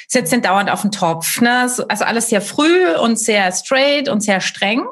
[0.09, 1.41] sitzen dauernd auf dem Topf.
[1.41, 1.61] Ne?
[1.61, 4.85] Also alles sehr früh und sehr straight und sehr streng.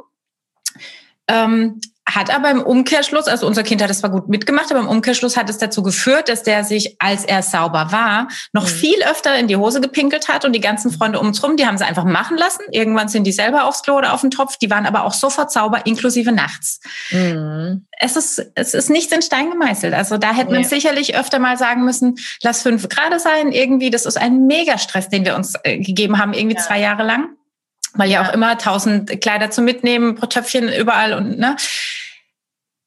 [1.29, 1.81] Ähm,
[2.15, 5.37] hat aber im Umkehrschluss, also unser Kind hat es zwar gut mitgemacht, aber im Umkehrschluss
[5.37, 8.69] hat es dazu geführt, dass der sich, als er sauber war, noch mhm.
[8.69, 11.67] viel öfter in die Hose gepinkelt hat und die ganzen Freunde um uns rum, die
[11.67, 12.63] haben sie einfach machen lassen.
[12.71, 14.57] Irgendwann sind die selber aufs Klo oder auf den Topf.
[14.57, 16.81] Die waren aber auch sofort sauber, inklusive nachts.
[17.11, 17.87] Mhm.
[18.01, 19.93] Es ist, es ist nichts in Stein gemeißelt.
[19.93, 20.69] Also da hätte man ja.
[20.69, 23.53] sicherlich öfter mal sagen müssen, lass fünf Grad sein.
[23.53, 26.63] Irgendwie, das ist ein Megastress, den wir uns äh, gegeben haben, irgendwie ja.
[26.63, 27.38] zwei Jahre lang
[27.99, 31.57] weil ja, ja auch immer tausend Kleider zu mitnehmen, pro Töpfchen überall und ne.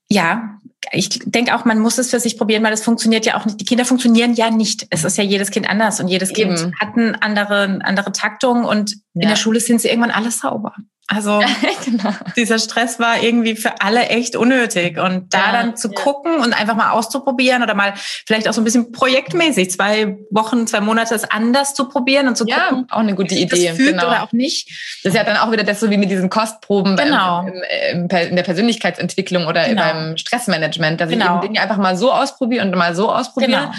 [0.10, 0.58] Ja,
[0.92, 3.62] ich denke auch, man muss es für sich probieren, weil es funktioniert ja auch nicht.
[3.62, 4.88] Die Kinder funktionieren ja nicht.
[4.90, 6.56] Es ist ja jedes Kind anders und jedes Eben.
[6.56, 9.22] Kind hat eine andere, andere Taktung und ja.
[9.24, 10.74] in der Schule sind sie irgendwann alle sauber.
[11.14, 11.42] Also
[11.86, 12.12] genau.
[12.38, 14.98] dieser Stress war irgendwie für alle echt unnötig.
[14.98, 16.02] Und da ja, dann zu ja.
[16.02, 17.94] gucken und einfach mal auszuprobieren oder mal
[18.26, 22.38] vielleicht auch so ein bisschen projektmäßig zwei Wochen, zwei Monate es anders zu probieren und
[22.38, 24.08] zu ja, gucken, auch eine gute Idee, das fühlt genau.
[24.08, 24.70] oder auch nicht.
[25.04, 27.42] Das ist ja dann auch wieder das so wie mit diesen Kostproben genau.
[27.42, 29.82] im, im, im, in der Persönlichkeitsentwicklung oder genau.
[29.82, 31.26] beim Stressmanagement, dass genau.
[31.26, 33.72] ich eben Dinge einfach mal so ausprobiere und mal so ausprobiere.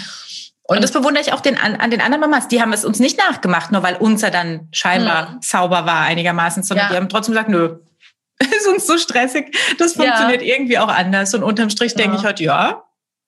[0.73, 2.47] Und, und das bewundere ich auch den, an, an den anderen Mamas.
[2.47, 5.37] Die haben es uns nicht nachgemacht, nur weil unser dann scheinbar hm.
[5.41, 6.91] sauber war einigermaßen, sondern ja.
[6.91, 7.77] die haben trotzdem gesagt, nö,
[8.39, 9.55] ist uns so stressig.
[9.77, 10.55] Das funktioniert ja.
[10.55, 11.33] irgendwie auch anders.
[11.35, 11.97] Und unterm Strich ja.
[11.99, 12.83] denke ich heute, ja,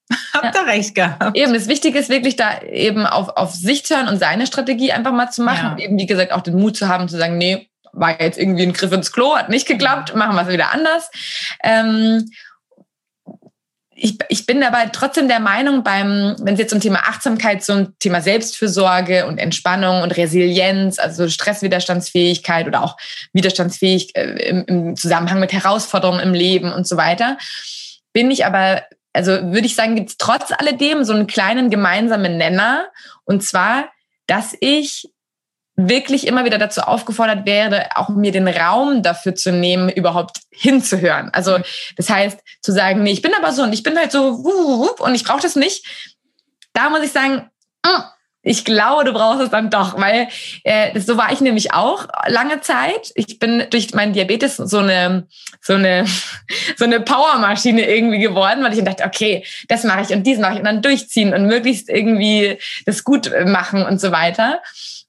[0.34, 1.38] habt ihr recht gehabt.
[1.38, 4.92] Eben, das Wichtige ist wirklich da eben auf, auf sich zu hören und seine Strategie
[4.92, 5.74] einfach mal zu machen.
[5.74, 8.64] Und eben, wie gesagt, auch den Mut zu haben, zu sagen, nee, war jetzt irgendwie
[8.64, 11.10] ein Griff ins Klo, hat nicht geklappt, machen wir es wieder anders.
[11.64, 12.30] Ähm,
[13.98, 17.96] ich, ich bin dabei trotzdem der Meinung, beim, wenn es jetzt um Thema Achtsamkeit, ein
[18.00, 22.98] Thema Selbstfürsorge und Entspannung und Resilienz, also Stresswiderstandsfähigkeit oder auch
[23.32, 27.38] widerstandsfähig äh, im, im Zusammenhang mit Herausforderungen im Leben und so weiter,
[28.12, 32.38] bin ich aber, also würde ich sagen, gibt es trotz alledem so einen kleinen gemeinsamen
[32.38, 32.88] Nenner.
[33.24, 33.86] Und zwar,
[34.28, 35.10] dass ich
[35.76, 41.30] wirklich immer wieder dazu aufgefordert wäre, auch mir den Raum dafür zu nehmen, überhaupt hinzuhören.
[41.34, 41.60] Also
[41.98, 44.30] das heißt, zu sagen, nee, ich bin aber so und ich bin halt so
[45.00, 45.86] und ich brauche das nicht.
[46.74, 47.50] Da muss ich sagen,
[47.86, 48.02] mm,
[48.48, 50.28] ich glaube, du brauchst es dann doch, weil
[50.64, 53.12] äh, so war ich nämlich auch lange Zeit.
[53.16, 55.28] Ich bin durch meinen Diabetes so eine
[55.62, 56.06] so eine
[56.78, 60.54] so eine Powermaschine irgendwie geworden, weil ich dachte, okay, das mache ich und dies mache
[60.54, 64.62] ich und dann durchziehen und möglichst irgendwie das gut machen und so weiter.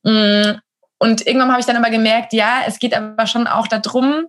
[0.07, 0.59] Mm,
[0.99, 4.27] und irgendwann habe ich dann aber gemerkt, ja, es geht aber schon auch darum,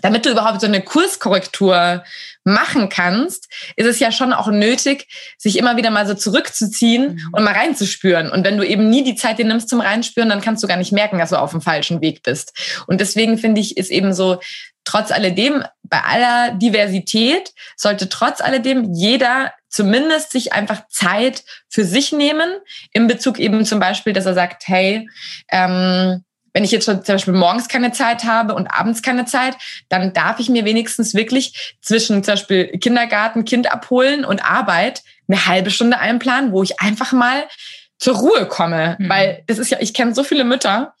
[0.00, 2.02] damit du überhaupt so eine Kurskorrektur
[2.42, 5.06] machen kannst, ist es ja schon auch nötig,
[5.38, 7.28] sich immer wieder mal so zurückzuziehen mhm.
[7.32, 8.30] und mal reinzuspüren.
[8.30, 10.78] Und wenn du eben nie die Zeit dir nimmst zum Reinspüren, dann kannst du gar
[10.78, 12.84] nicht merken, dass du auf dem falschen Weg bist.
[12.86, 14.40] Und deswegen finde ich, ist eben so,
[14.84, 22.12] trotz alledem, bei aller Diversität, sollte trotz alledem jeder zumindest sich einfach Zeit für sich
[22.12, 22.48] nehmen,
[22.92, 25.08] in Bezug eben zum Beispiel, dass er sagt, hey,
[25.50, 29.56] ähm, wenn ich jetzt schon zum Beispiel morgens keine Zeit habe und abends keine Zeit,
[29.88, 35.46] dann darf ich mir wenigstens wirklich zwischen zum Beispiel Kindergarten, Kind abholen und Arbeit eine
[35.46, 37.48] halbe Stunde einplanen, wo ich einfach mal
[37.98, 38.96] zur Ruhe komme.
[39.00, 39.08] Mhm.
[39.08, 40.94] Weil das ist ja, ich kenne so viele Mütter,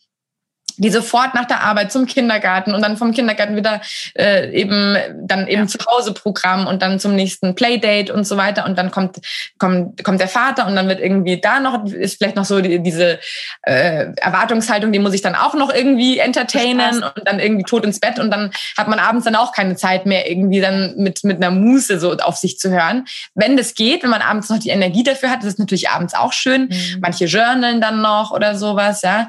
[0.76, 3.80] die sofort nach der Arbeit zum Kindergarten und dann vom Kindergarten wieder
[4.18, 5.66] äh, eben dann eben ja.
[5.68, 9.18] zu Hause Programm und dann zum nächsten Playdate und so weiter und dann kommt
[9.58, 12.82] kommt kommt der Vater und dann wird irgendwie da noch ist vielleicht noch so die,
[12.82, 13.18] diese
[13.62, 18.00] äh, Erwartungshaltung, die muss ich dann auch noch irgendwie entertainen und dann irgendwie tot ins
[18.00, 21.36] Bett und dann hat man abends dann auch keine Zeit mehr irgendwie dann mit mit
[21.36, 23.04] einer Muße so auf sich zu hören.
[23.34, 26.14] Wenn das geht, wenn man abends noch die Energie dafür hat, ist es natürlich abends
[26.14, 26.68] auch schön.
[26.70, 26.98] Mhm.
[27.00, 29.28] Manche journalen dann noch oder sowas, ja.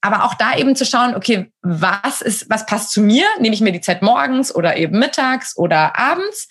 [0.00, 3.24] Aber auch da eben zu schauen, okay, was ist, was passt zu mir?
[3.40, 6.48] Nehme ich mir die Zeit morgens oder eben mittags oder abends?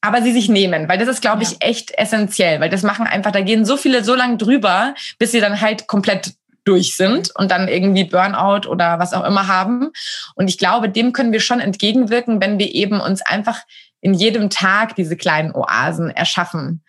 [0.00, 1.50] Aber sie sich nehmen, weil das ist, glaube ja.
[1.50, 5.32] ich, echt essentiell, weil das machen einfach, da gehen so viele so lang drüber, bis
[5.32, 6.34] sie dann halt komplett
[6.66, 9.90] durch sind und dann irgendwie Burnout oder was auch immer haben.
[10.34, 13.60] Und ich glaube, dem können wir schon entgegenwirken, wenn wir eben uns einfach
[14.00, 16.82] in jedem Tag diese kleinen Oasen erschaffen.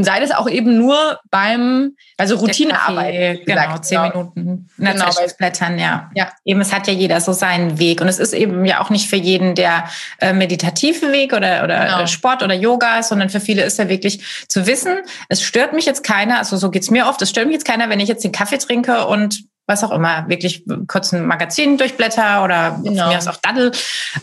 [0.00, 3.44] Und sei das auch eben nur beim, also Routinearbeit.
[3.44, 4.32] Genau, zehn genau.
[4.34, 6.10] Minuten genau, blättern, ja.
[6.14, 6.32] ja.
[6.42, 8.00] Eben, es hat ja jeder so seinen Weg.
[8.00, 9.84] Und es ist eben ja auch nicht für jeden der
[10.18, 12.06] äh, meditative Weg oder, oder genau.
[12.06, 16.02] Sport oder Yoga, sondern für viele ist ja wirklich zu wissen, es stört mich jetzt
[16.02, 18.32] keiner, also so geht's mir oft, es stört mich jetzt keiner, wenn ich jetzt den
[18.32, 23.08] Kaffee trinke und was auch immer, wirklich kurz ein Magazin durchblätter oder genau.
[23.08, 23.72] mir ist auch Daddel.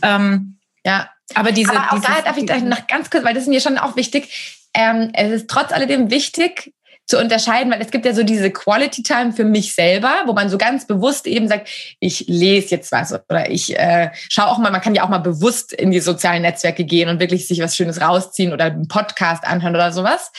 [0.02, 1.72] Ähm, ja, aber diese.
[1.72, 4.57] Aber auch da darf ich noch ganz kurz, weil das ist mir schon auch wichtig
[4.74, 6.74] ähm, es ist trotz alledem wichtig,
[7.08, 10.50] zu unterscheiden, weil es gibt ja so diese Quality Time für mich selber, wo man
[10.50, 11.70] so ganz bewusst eben sagt,
[12.02, 15.20] ich lese jetzt was oder ich äh, schaue auch mal, man kann ja auch mal
[15.20, 19.46] bewusst in die sozialen Netzwerke gehen und wirklich sich was Schönes rausziehen oder einen Podcast
[19.46, 20.32] anhören oder sowas.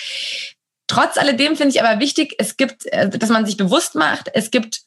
[0.88, 4.50] Trotz alledem finde ich aber wichtig, es gibt, äh, dass man sich bewusst macht, es
[4.50, 4.82] gibt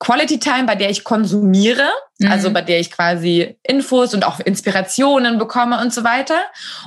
[0.00, 1.88] Quality Time, bei der ich konsumiere,
[2.18, 2.30] mhm.
[2.30, 6.40] also bei der ich quasi Infos und auch Inspirationen bekomme und so weiter.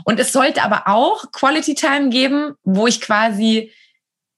[0.05, 3.71] Und es sollte aber auch Quality Time geben, wo ich quasi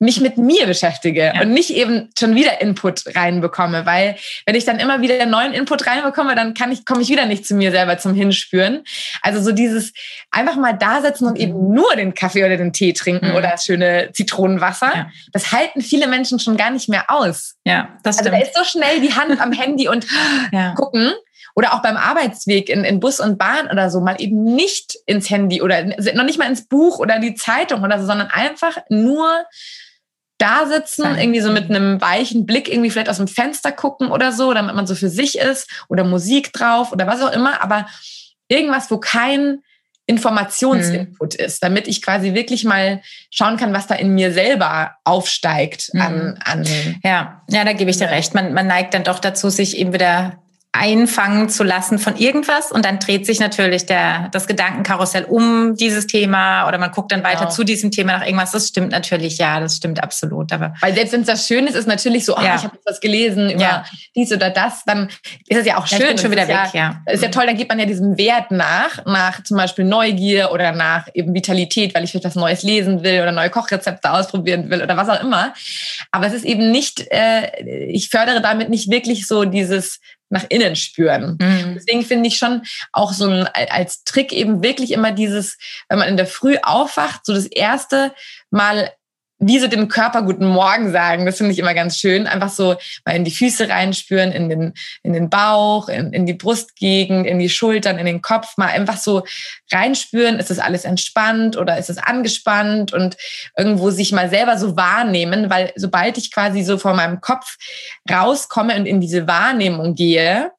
[0.04, 1.42] mich mit mir beschäftige ja.
[1.42, 5.88] und nicht eben schon wieder Input reinbekomme, weil wenn ich dann immer wieder neuen Input
[5.88, 8.84] reinbekomme, dann kann ich komme ich wieder nicht zu mir selber zum Hinspüren.
[9.22, 9.94] Also so dieses
[10.30, 13.36] einfach mal da sitzen und eben nur den Kaffee oder den Tee trinken mhm.
[13.36, 15.10] oder das schöne Zitronenwasser, ja.
[15.32, 17.56] das halten viele Menschen schon gar nicht mehr aus.
[17.64, 18.34] Ja, das stimmt.
[18.34, 20.06] Also da ist so schnell die Hand am Handy und
[20.52, 20.74] ja.
[20.74, 21.14] gucken
[21.56, 25.30] oder auch beim Arbeitsweg in, in Bus und Bahn oder so mal eben nicht ins
[25.30, 29.28] Handy oder noch nicht mal ins Buch oder die Zeitung oder so, sondern einfach nur
[30.44, 34.34] da sitzen, irgendwie so mit einem weichen Blick irgendwie vielleicht aus dem Fenster gucken oder
[34.34, 37.88] so, damit man so für sich ist oder Musik drauf oder was auch immer, aber
[38.50, 39.60] irgendwas, wo kein
[40.06, 41.46] Informationsinput mhm.
[41.46, 46.32] ist, damit ich quasi wirklich mal schauen kann, was da in mir selber aufsteigt an,
[46.32, 46.38] mhm.
[46.44, 46.66] an
[47.04, 48.36] ja, ja, da gebe ich dir recht.
[48.36, 50.43] Man, man neigt dann doch dazu, sich eben wieder
[50.76, 56.08] einfangen zu lassen von irgendwas und dann dreht sich natürlich der, das Gedankenkarussell um dieses
[56.08, 57.52] Thema oder man guckt dann weiter genau.
[57.52, 58.52] zu diesem Thema nach irgendwas.
[58.52, 60.52] Das stimmt natürlich, ja, das stimmt absolut.
[60.52, 62.56] Aber Weil selbst wenn es das Schöne ist, ist natürlich so, oh, ja.
[62.56, 63.86] ich habe was gelesen über ja.
[64.16, 65.10] dies oder das, dann
[65.48, 66.02] ist es ja auch schön.
[66.02, 67.04] Ja, schon wieder weg, ja.
[67.06, 70.72] Ist ja toll, dann geht man ja diesem Wert nach, nach zum Beispiel Neugier oder
[70.72, 74.82] nach eben Vitalität, weil ich vielleicht was Neues lesen will oder neue Kochrezepte ausprobieren will
[74.82, 75.54] oder was auch immer.
[76.12, 80.00] Aber es ist eben nicht, äh, ich fördere damit nicht wirklich so dieses
[80.30, 81.38] nach innen spüren.
[81.40, 81.76] Mhm.
[81.76, 85.58] Deswegen finde ich schon auch so ein, als Trick eben wirklich immer dieses,
[85.90, 88.14] wenn man in der Früh aufwacht, so das erste
[88.50, 88.92] Mal
[89.48, 91.26] wie so dem Körper guten Morgen sagen.
[91.26, 92.28] Das finde ich immer ganz schön.
[92.28, 92.76] Einfach so
[93.06, 94.74] mal in die Füße reinspüren, in den,
[95.04, 98.58] in den Bauch, in, in die Brustgegend, in die Schultern, in den Kopf.
[98.58, 99.24] Mal einfach so
[99.72, 100.40] reinspüren.
[100.40, 102.94] Ist das alles entspannt oder ist es angespannt?
[102.94, 103.18] Und
[103.58, 107.58] irgendwo sich mal selber so wahrnehmen, weil sobald ich quasi so vor meinem Kopf
[108.10, 110.52] rauskomme und in diese Wahrnehmung gehe,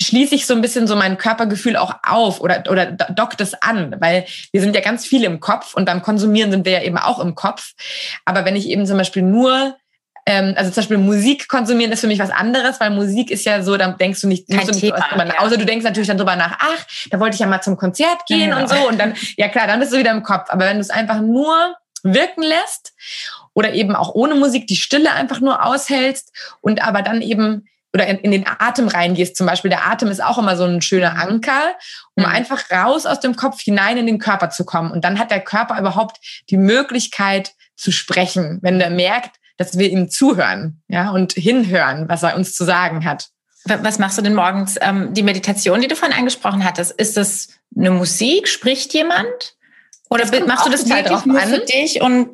[0.00, 3.96] schließe ich so ein bisschen so mein Körpergefühl auch auf oder, oder dockt es an,
[3.98, 6.98] weil wir sind ja ganz viel im Kopf und beim Konsumieren sind wir ja eben
[6.98, 7.72] auch im Kopf.
[8.24, 9.76] Aber wenn ich eben zum Beispiel nur
[10.28, 13.62] ähm, also zum Beispiel Musik konsumieren ist für mich was anderes, weil Musik ist ja
[13.62, 15.38] so, da denkst du nicht, Kein du nicht Thema, drüber nach.
[15.38, 18.26] Außer du denkst natürlich dann drüber nach, ach, da wollte ich ja mal zum Konzert
[18.26, 18.58] gehen ja.
[18.58, 18.88] und so.
[18.88, 20.46] Und dann, ja klar, dann bist du wieder im Kopf.
[20.48, 22.92] Aber wenn du es einfach nur wirken lässt
[23.54, 28.06] oder eben auch ohne Musik die Stille einfach nur aushältst und aber dann eben oder
[28.06, 29.70] in, in, den Atem reingehst zum Beispiel.
[29.70, 31.20] Der Atem ist auch immer so ein schöner mhm.
[31.20, 31.74] Anker,
[32.14, 32.30] um mhm.
[32.30, 34.90] einfach raus aus dem Kopf hinein in den Körper zu kommen.
[34.90, 36.18] Und dann hat der Körper überhaupt
[36.50, 42.22] die Möglichkeit zu sprechen, wenn er merkt, dass wir ihm zuhören ja, und hinhören, was
[42.22, 43.28] er uns zu sagen hat.
[43.64, 44.76] Was machst du denn morgens?
[44.80, 48.46] Ähm, die Meditation, die du vorhin angesprochen hattest, ist das eine Musik?
[48.46, 49.56] Spricht jemand?
[50.08, 52.28] Oder machst du das wirklich nur für dich und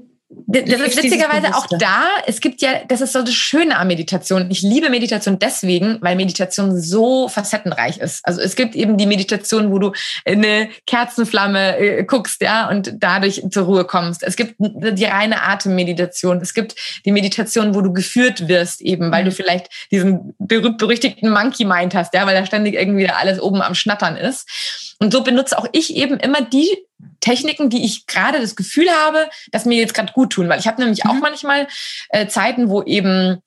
[0.47, 2.05] das ist witzigerweise auch da.
[2.27, 4.51] Es gibt ja, das ist so das Schöne an Meditation.
[4.51, 8.25] Ich liebe Meditation deswegen, weil Meditation so facettenreich ist.
[8.25, 9.93] Also es gibt eben die Meditation, wo du
[10.25, 14.23] in eine Kerzenflamme äh, guckst, ja, und dadurch zur Ruhe kommst.
[14.23, 16.41] Es gibt die reine Atemmeditation.
[16.41, 19.35] Es gibt die Meditation, wo du geführt wirst, eben, weil du mhm.
[19.35, 24.17] vielleicht diesen berühmt-berüchtigten Monkey Mind hast, ja, weil da ständig irgendwie alles oben am Schnattern
[24.17, 24.92] ist.
[25.03, 26.71] Und so benutze auch ich eben immer die
[27.19, 30.49] Techniken, die ich gerade das Gefühl habe, dass mir jetzt gerade gut tun.
[30.49, 31.11] Weil ich habe nämlich mhm.
[31.11, 31.67] auch manchmal
[32.11, 33.43] äh, Zeiten, wo eben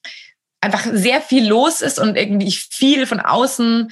[0.60, 3.89] einfach sehr viel los ist und irgendwie ich viel von außen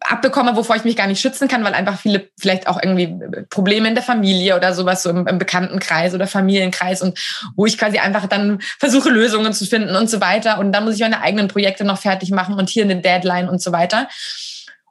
[0.00, 3.14] abbekomme, wovor ich mich gar nicht schützen kann, weil einfach viele vielleicht auch irgendwie
[3.50, 7.18] Probleme in der Familie oder sowas, so im, im Bekanntenkreis oder Familienkreis und
[7.56, 10.58] wo ich quasi einfach dann versuche, Lösungen zu finden und so weiter.
[10.58, 13.60] Und dann muss ich meine eigenen Projekte noch fertig machen und hier eine Deadline und
[13.60, 14.08] so weiter.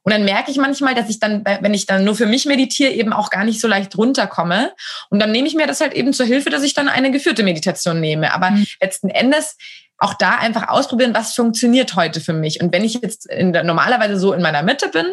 [0.04, 2.92] Und dann merke ich manchmal, dass ich dann, wenn ich dann nur für mich meditiere,
[2.92, 4.72] eben auch gar nicht so leicht runterkomme.
[5.10, 7.44] Und dann nehme ich mir das halt eben zur Hilfe, dass ich dann eine geführte
[7.44, 8.34] Meditation nehme.
[8.34, 8.66] Aber mhm.
[8.82, 9.58] letzten Endes
[10.00, 12.62] auch da einfach ausprobieren, was funktioniert heute für mich.
[12.62, 15.06] Und wenn ich jetzt der, normalerweise so in meiner Mitte bin,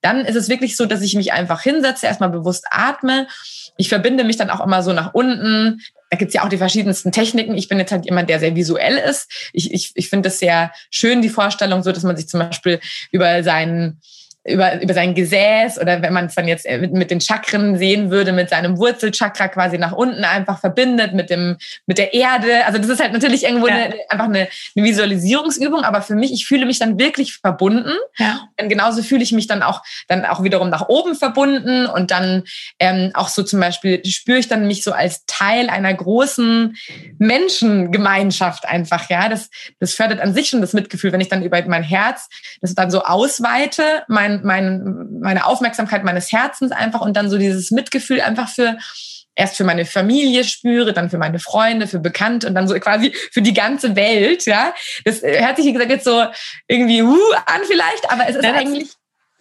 [0.00, 3.28] dann ist es wirklich so, dass ich mich einfach hinsetze, erstmal bewusst atme.
[3.76, 5.80] Ich verbinde mich dann auch immer so nach unten.
[6.08, 7.56] Da gibt's ja auch die verschiedensten Techniken.
[7.56, 9.30] Ich bin jetzt halt jemand, der sehr visuell ist.
[9.52, 12.80] Ich, ich, ich finde es sehr schön, die Vorstellung, so dass man sich zum Beispiel
[13.12, 14.00] über seinen
[14.44, 17.76] über, über sein Gesäß oder wenn man es dann jetzt äh, mit, mit den Chakren
[17.76, 22.64] sehen würde, mit seinem Wurzelchakra quasi nach unten einfach verbindet mit dem, mit der Erde.
[22.64, 23.74] Also das ist halt natürlich irgendwo ja.
[23.74, 27.92] eine, einfach eine, eine Visualisierungsübung, aber für mich, ich fühle mich dann wirklich verbunden.
[28.16, 28.48] Ja.
[28.58, 32.44] Und genauso fühle ich mich dann auch, dann auch wiederum nach oben verbunden und dann
[32.78, 36.76] ähm, auch so zum Beispiel spüre ich dann mich so als Teil einer großen
[37.18, 39.28] Menschengemeinschaft einfach, ja.
[39.28, 42.28] Das, das fördert an sich schon das Mitgefühl, wenn ich dann über mein Herz
[42.62, 47.70] das dann so ausweite, mein, mein, meine Aufmerksamkeit meines Herzens einfach und dann so dieses
[47.70, 48.76] Mitgefühl einfach für
[49.34, 53.12] erst für meine Familie spüre, dann für meine Freunde, für Bekannte und dann so quasi
[53.32, 54.74] für die ganze Welt, ja.
[55.04, 56.26] Das hört sich, wie gesagt, jetzt so
[56.68, 57.16] irgendwie uh,
[57.46, 58.90] an vielleicht, aber es ist ja, eigentlich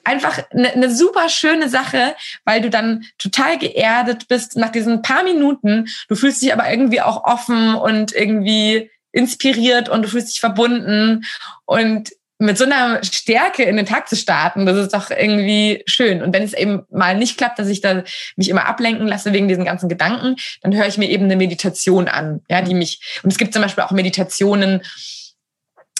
[0.03, 2.15] einfach eine, eine super schöne Sache,
[2.45, 5.87] weil du dann total geerdet bist nach diesen paar Minuten.
[6.07, 11.25] Du fühlst dich aber irgendwie auch offen und irgendwie inspiriert und du fühlst dich verbunden
[11.65, 12.09] und
[12.39, 16.23] mit so einer Stärke in den Tag zu starten, das ist doch irgendwie schön.
[16.23, 18.03] Und wenn es eben mal nicht klappt, dass ich da
[18.37, 22.07] mich immer ablenken lasse wegen diesen ganzen Gedanken, dann höre ich mir eben eine Meditation
[22.07, 24.81] an, ja, die mich, und es gibt zum Beispiel auch Meditationen,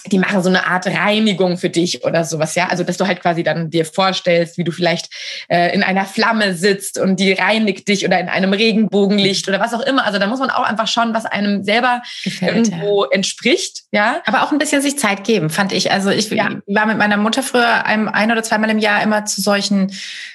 [0.06, 2.68] die machen so eine Art Reinigung für dich oder sowas, ja.
[2.68, 5.08] Also, dass du halt quasi dann dir vorstellst, wie du vielleicht
[5.48, 9.74] äh, in einer Flamme sitzt und die reinigt dich oder in einem Regenbogenlicht oder was
[9.74, 10.04] auch immer.
[10.04, 13.10] Also, da muss man auch einfach schauen, was einem selber Gefällt, irgendwo ja.
[13.12, 14.20] entspricht, ja.
[14.26, 15.92] Aber auch ein bisschen sich Zeit geben, fand ich.
[15.92, 16.48] Also, ich ja.
[16.66, 19.92] war mit meiner Mutter früher ein, ein oder zweimal im Jahr immer zu solchen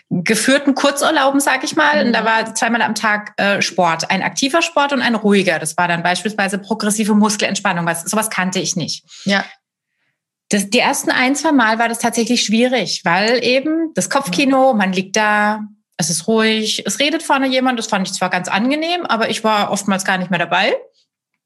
[0.09, 2.01] geführten Kurzurlauben, sag ich mal.
[2.01, 2.07] Mhm.
[2.07, 2.25] Und da mhm.
[2.25, 5.59] war zweimal am Tag äh, Sport, ein aktiver Sport und ein ruhiger.
[5.59, 7.85] Das war dann beispielsweise progressive Muskelentspannung.
[7.85, 9.03] Was, sowas kannte ich nicht.
[9.25, 9.43] Ja.
[10.49, 14.93] Das, die ersten ein, zwei Mal war das tatsächlich schwierig, weil eben das Kopfkino, man
[14.93, 15.61] liegt da,
[15.97, 19.43] es ist ruhig, es redet vorne jemand, das fand ich zwar ganz angenehm, aber ich
[19.43, 20.75] war oftmals gar nicht mehr dabei.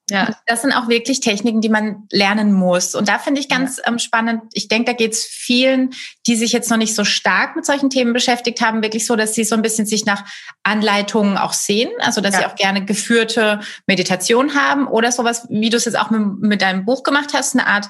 [0.10, 0.36] Ja.
[0.46, 2.96] Das sind auch wirklich Techniken, die man lernen muss.
[2.96, 4.44] Und da finde ich ganz ähm, spannend.
[4.54, 5.92] Ich denke, da geht es vielen,
[6.28, 9.34] die sich jetzt noch nicht so stark mit solchen Themen beschäftigt haben, wirklich so, dass
[9.34, 10.26] sie so ein bisschen sich nach
[10.64, 11.90] Anleitungen auch sehen.
[12.00, 12.42] Also, dass ja.
[12.42, 16.62] sie auch gerne geführte Meditation haben oder sowas, wie du es jetzt auch mit, mit
[16.62, 17.88] deinem Buch gemacht hast, eine Art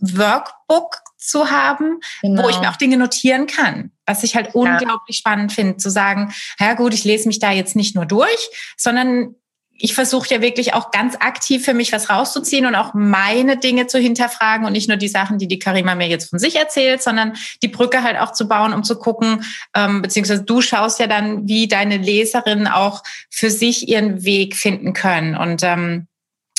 [0.00, 2.42] Workbook zu haben, genau.
[2.42, 3.92] wo ich mir auch Dinge notieren kann.
[4.06, 7.76] Was ich halt unglaublich spannend finde, zu sagen, ja gut, ich lese mich da jetzt
[7.76, 9.36] nicht nur durch, sondern
[9.78, 13.86] ich versuche ja wirklich auch ganz aktiv für mich was rauszuziehen und auch meine Dinge
[13.86, 17.02] zu hinterfragen und nicht nur die Sachen, die die Karima mir jetzt von sich erzählt,
[17.02, 19.44] sondern die Brücke halt auch zu bauen, um zu gucken,
[19.74, 24.92] ähm, beziehungsweise du schaust ja dann, wie deine Leserinnen auch für sich ihren Weg finden
[24.92, 25.36] können.
[25.36, 26.06] Und ähm,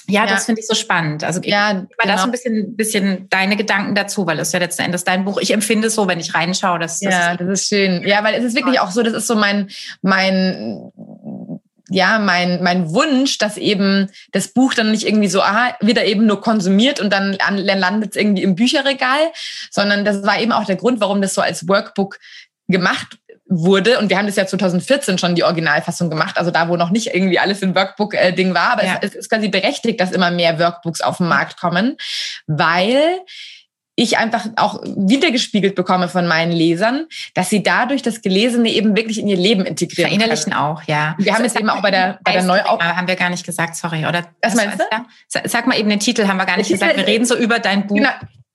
[0.07, 1.23] ja, ja, das finde ich so spannend.
[1.23, 2.13] Also ja, mal genau.
[2.13, 5.39] das ein bisschen, bisschen deine Gedanken dazu, weil es ja letzten Endes dein Buch.
[5.39, 6.77] Ich empfinde es so, wenn ich reinschaue.
[6.77, 8.05] Dass, das ja, das ist schön.
[8.05, 9.69] Ja, weil es ist wirklich auch so, das ist so mein,
[10.01, 10.91] mein
[11.93, 16.25] ja, mein, mein Wunsch, dass eben das Buch dann nicht irgendwie so aha, wieder eben
[16.25, 19.31] nur konsumiert und dann landet es irgendwie im Bücherregal,
[19.69, 22.19] sondern das war eben auch der Grund, warum das so als Workbook
[22.67, 23.99] gemacht wurde.
[23.99, 27.13] Und wir haben das ja 2014 schon die Originalfassung gemacht, also da, wo noch nicht
[27.13, 28.71] irgendwie alles im Workbook-Ding war.
[28.71, 28.97] Aber ja.
[29.01, 31.97] es, es ist quasi berechtigt, dass immer mehr Workbooks auf den Markt kommen,
[32.47, 33.19] weil
[33.95, 39.19] ich einfach auch wiedergespiegelt bekomme von meinen Lesern, dass sie dadurch das Gelesene eben wirklich
[39.19, 40.65] in ihr Leben integrieren Verinnerlichen können.
[40.65, 41.15] auch, ja.
[41.19, 42.81] Wir haben es eben auch bei der, bei der Neuauf...
[42.81, 44.23] Haben wir gar nicht gesagt, sorry, oder?
[44.41, 44.85] Was meinst du?
[45.45, 46.97] Sag mal eben den Titel, haben wir gar nicht der gesagt.
[46.97, 47.97] wir reden so über dein Buch.
[47.97, 48.09] Genau.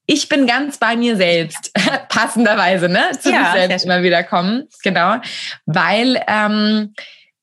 [0.06, 1.70] Ich bin ganz bei mir selbst,
[2.08, 3.10] passenderweise, ne?
[3.20, 5.16] Zu ja, mir selbst immer wieder kommen, genau.
[5.66, 6.94] Weil ähm,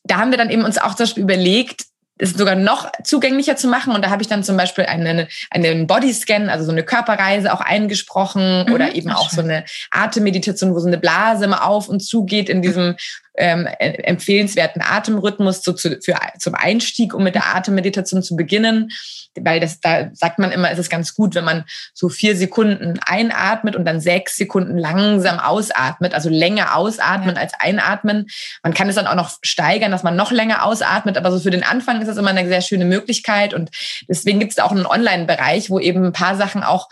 [0.04, 1.86] da haben wir dann eben uns auch zum Beispiel überlegt,
[2.18, 3.94] es sogar noch zugänglicher zu machen.
[3.94, 7.62] Und da habe ich dann zum Beispiel einen, einen Bodyscan, also so eine Körperreise auch
[7.62, 9.38] eingesprochen mhm, oder eben auch schön.
[9.38, 12.96] so eine Atemmeditation, wo so eine Blase immer auf und zu geht in diesem
[13.38, 18.90] ähm, empfehlenswerten Atemrhythmus so zu, für, zum Einstieg, um mit der Atemmeditation zu beginnen.
[19.38, 23.00] Weil das, da sagt man immer, es ist ganz gut, wenn man so vier Sekunden
[23.06, 27.42] einatmet und dann sechs Sekunden langsam ausatmet, also länger ausatmen ja.
[27.42, 28.28] als einatmen.
[28.64, 31.52] Man kann es dann auch noch steigern, dass man noch länger ausatmet, aber so für
[31.52, 33.72] den Anfang ist das immer eine sehr schöne Möglichkeit und
[34.08, 36.88] deswegen gibt es auch einen Online-Bereich, wo eben ein paar Sachen auch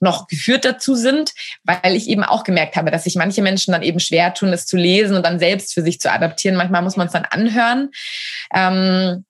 [0.00, 1.32] noch geführt dazu sind,
[1.64, 4.66] weil ich eben auch gemerkt habe, dass sich manche Menschen dann eben schwer tun, es
[4.66, 6.56] zu lesen und dann selbst für sich zu adaptieren.
[6.56, 7.90] Manchmal muss man es dann anhören.
[8.54, 9.24] Ähm,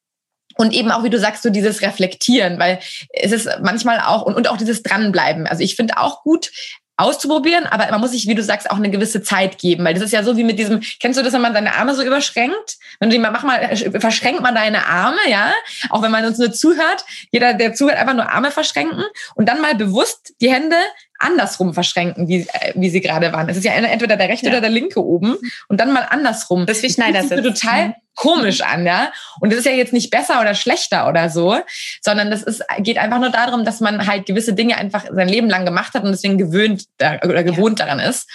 [0.58, 2.78] und eben auch, wie du sagst, so dieses Reflektieren, weil
[3.10, 5.46] es ist manchmal auch, und, und auch dieses Dranbleiben.
[5.46, 6.50] Also ich finde auch gut,
[6.96, 10.02] auszuprobieren, aber man muss sich, wie du sagst, auch eine gewisse Zeit geben, weil das
[10.02, 12.78] ist ja so wie mit diesem, kennst du das, wenn man seine Arme so überschränkt?
[12.98, 15.52] Wenn du die mal, mach mal, verschränkt man deine Arme, ja?
[15.90, 19.60] Auch wenn man uns nur zuhört, jeder, der zuhört, einfach nur Arme verschränken und dann
[19.60, 20.76] mal bewusst die Hände
[21.18, 23.48] andersrum verschränken, wie, äh, wie sie gerade waren.
[23.48, 24.52] Es ist ja entweder der rechte ja.
[24.52, 25.36] oder der linke oben
[25.68, 26.66] und dann mal andersrum.
[26.66, 27.42] Das ist wie Schneidersitz.
[27.42, 27.94] total mhm.
[28.14, 29.12] komisch an, ja.
[29.40, 31.58] Und das ist ja jetzt nicht besser oder schlechter oder so,
[32.02, 35.48] sondern das ist, geht einfach nur darum, dass man halt gewisse Dinge einfach sein Leben
[35.48, 37.86] lang gemacht hat und deswegen gewöhnt oder gewohnt ja.
[37.86, 38.28] daran ist.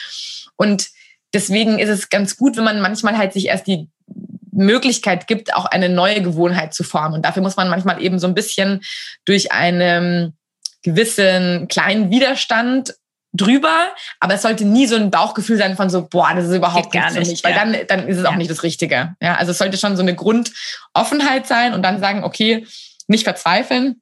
[0.56, 0.88] Und
[1.34, 3.90] deswegen ist es ganz gut, wenn man manchmal halt sich erst die
[4.52, 7.16] Möglichkeit gibt, auch eine neue Gewohnheit zu formen.
[7.16, 8.82] Und dafür muss man manchmal eben so ein bisschen
[9.26, 10.38] durch einen
[10.84, 12.96] gewissen kleinen Widerstand
[13.34, 16.92] drüber, aber es sollte nie so ein Bauchgefühl sein von so, boah, das ist überhaupt
[16.92, 17.64] gar nicht, nicht weil ja.
[17.64, 18.30] dann, dann ist es ja.
[18.30, 19.16] auch nicht das Richtige.
[19.22, 22.68] Ja, also es sollte schon so eine Grundoffenheit sein und dann sagen, okay,
[23.08, 24.02] nicht verzweifeln.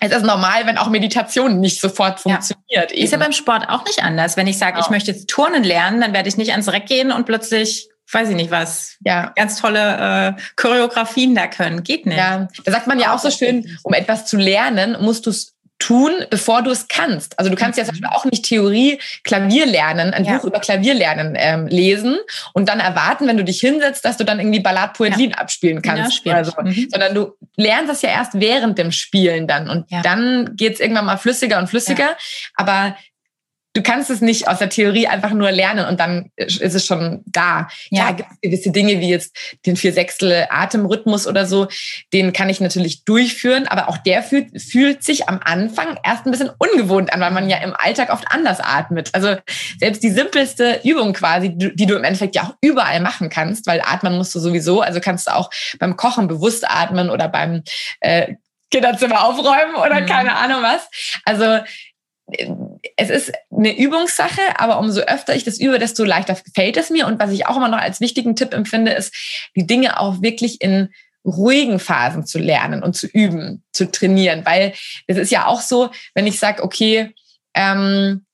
[0.00, 2.90] Es ist normal, wenn auch Meditation nicht sofort funktioniert.
[2.90, 3.04] Ja.
[3.04, 4.36] Ist ja beim Sport auch nicht anders.
[4.36, 4.84] Wenn ich sage, genau.
[4.84, 8.28] ich möchte jetzt Turnen lernen, dann werde ich nicht ans Reck gehen und plötzlich weiß
[8.28, 9.32] ich nicht was, ja.
[9.36, 11.82] ganz tolle äh, Choreografien da können.
[11.82, 12.18] Geht nicht.
[12.18, 15.54] Ja, da sagt man ja auch so schön, um etwas zu lernen, musst du es
[15.82, 17.36] tun, bevor du es kannst.
[17.38, 20.36] Also du kannst ja zum Beispiel auch nicht Theorie Klavier lernen, ein ja.
[20.36, 22.18] Buch über Klavier lernen ähm, lesen
[22.52, 25.36] und dann erwarten, wenn du dich hinsetzt, dass du dann irgendwie Ballad Poesie ja.
[25.38, 26.24] abspielen kannst.
[26.24, 26.88] Ja, also, mhm.
[26.88, 31.16] Sondern du lernst das ja erst während dem Spielen dann und dann geht's irgendwann mal
[31.16, 32.16] flüssiger und flüssiger.
[32.54, 32.96] Aber
[33.74, 37.22] du kannst es nicht aus der Theorie einfach nur lernen und dann ist es schon
[37.26, 37.68] da.
[37.90, 41.68] Ja, ja gibt es gewisse Dinge wie jetzt den Viersechstel Atemrhythmus oder so,
[42.12, 46.30] den kann ich natürlich durchführen, aber auch der fühlt, fühlt sich am Anfang erst ein
[46.30, 49.10] bisschen ungewohnt an, weil man ja im Alltag oft anders atmet.
[49.14, 49.36] Also
[49.78, 53.80] selbst die simpelste Übung quasi, die du im Endeffekt ja auch überall machen kannst, weil
[53.80, 57.62] atmen musst du sowieso, also kannst du auch beim Kochen bewusst atmen oder beim
[58.00, 58.34] äh,
[58.70, 60.06] Kinderzimmer aufräumen oder mhm.
[60.06, 60.88] keine Ahnung was.
[61.24, 61.60] Also
[62.96, 67.06] es ist eine Übungssache, aber umso öfter ich das übe, desto leichter fällt es mir.
[67.06, 69.14] Und was ich auch immer noch als wichtigen Tipp empfinde, ist,
[69.56, 70.88] die Dinge auch wirklich in
[71.24, 74.44] ruhigen Phasen zu lernen und zu üben, zu trainieren.
[74.44, 74.72] Weil
[75.06, 77.14] es ist ja auch so, wenn ich sage, okay,
[77.54, 78.24] ähm,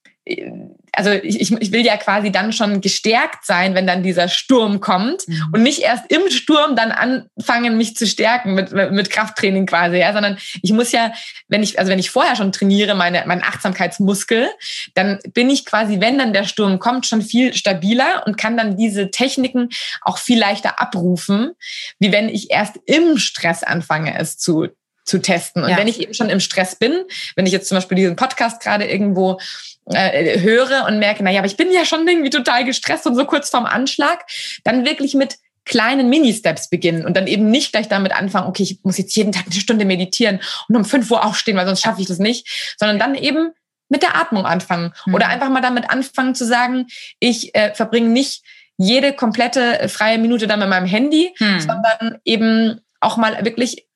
[0.92, 5.26] also ich, ich will ja quasi dann schon gestärkt sein, wenn dann dieser Sturm kommt
[5.28, 5.42] mhm.
[5.52, 10.12] und nicht erst im Sturm dann anfangen, mich zu stärken mit, mit Krafttraining quasi, ja,
[10.12, 11.12] sondern ich muss ja,
[11.48, 14.48] wenn ich, also wenn ich vorher schon trainiere, meine, mein Achtsamkeitsmuskel,
[14.94, 18.76] dann bin ich quasi, wenn dann der Sturm kommt, schon viel stabiler und kann dann
[18.76, 19.68] diese Techniken
[20.02, 21.52] auch viel leichter abrufen,
[21.98, 24.68] wie wenn ich erst im Stress anfange, es zu
[25.08, 25.64] zu testen.
[25.64, 25.76] Und ja.
[25.76, 27.04] wenn ich eben schon im Stress bin,
[27.34, 29.40] wenn ich jetzt zum Beispiel diesen Podcast gerade irgendwo
[29.86, 33.24] äh, höre und merke, naja, aber ich bin ja schon irgendwie total gestresst und so
[33.24, 34.24] kurz vorm Anschlag,
[34.64, 38.80] dann wirklich mit kleinen Mini-Steps beginnen und dann eben nicht gleich damit anfangen, okay, ich
[38.84, 42.00] muss jetzt jeden Tag eine Stunde meditieren und um fünf Uhr aufstehen, weil sonst schaffe
[42.00, 43.50] ich das nicht, sondern dann eben
[43.88, 45.14] mit der Atmung anfangen mhm.
[45.14, 46.86] oder einfach mal damit anfangen zu sagen,
[47.18, 48.42] ich äh, verbringe nicht
[48.76, 51.60] jede komplette freie Minute dann mit meinem Handy, mhm.
[51.60, 53.87] sondern eben auch mal wirklich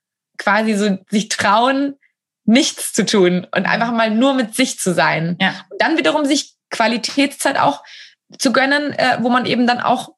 [0.42, 1.94] quasi so sich trauen,
[2.44, 5.36] nichts zu tun und einfach mal nur mit sich zu sein.
[5.40, 5.54] Ja.
[5.70, 7.82] Und dann wiederum sich Qualitätszeit auch
[8.38, 10.14] zu gönnen, äh, wo man eben dann auch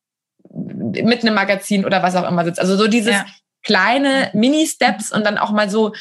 [0.51, 2.61] mit einem Magazin oder was auch immer sitzt.
[2.61, 3.27] Also so dieses ja.
[3.63, 5.93] kleine Mini-Steps und dann auch mal so,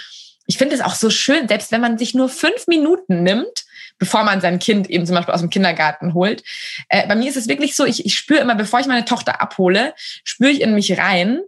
[0.45, 3.65] ich finde es auch so schön, selbst wenn man sich nur fünf Minuten nimmt,
[3.97, 6.43] bevor man sein Kind eben zum Beispiel aus dem Kindergarten holt.
[6.89, 9.41] Äh, bei mir ist es wirklich so, ich, ich spüre immer, bevor ich meine Tochter
[9.41, 9.93] abhole,
[10.24, 11.39] spüre ich in mich rein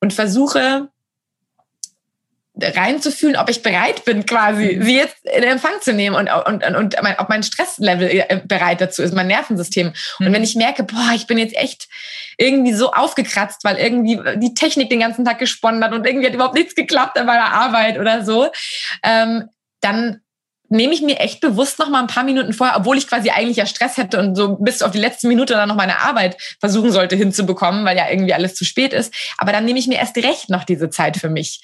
[0.00, 0.91] und versuche
[2.60, 4.84] reinzufühlen, ob ich bereit bin, quasi mhm.
[4.84, 8.80] sie jetzt in Empfang zu nehmen und, und, und, mein, ob mein Stresslevel äh, bereit
[8.80, 9.92] dazu ist, mein Nervensystem.
[10.18, 10.26] Mhm.
[10.26, 11.88] Und wenn ich merke, boah, ich bin jetzt echt
[12.36, 16.34] irgendwie so aufgekratzt, weil irgendwie die Technik den ganzen Tag gesponnen hat und irgendwie hat
[16.34, 18.50] überhaupt nichts geklappt an meiner Arbeit oder so,
[19.02, 19.48] ähm,
[19.80, 20.21] dann
[20.72, 23.58] nehme ich mir echt bewusst noch mal ein paar Minuten vorher, obwohl ich quasi eigentlich
[23.58, 26.90] ja Stress hätte und so bis auf die letzte Minute dann noch meine Arbeit versuchen
[26.90, 29.12] sollte hinzubekommen, weil ja irgendwie alles zu spät ist.
[29.36, 31.60] Aber dann nehme ich mir erst recht noch diese Zeit für mich,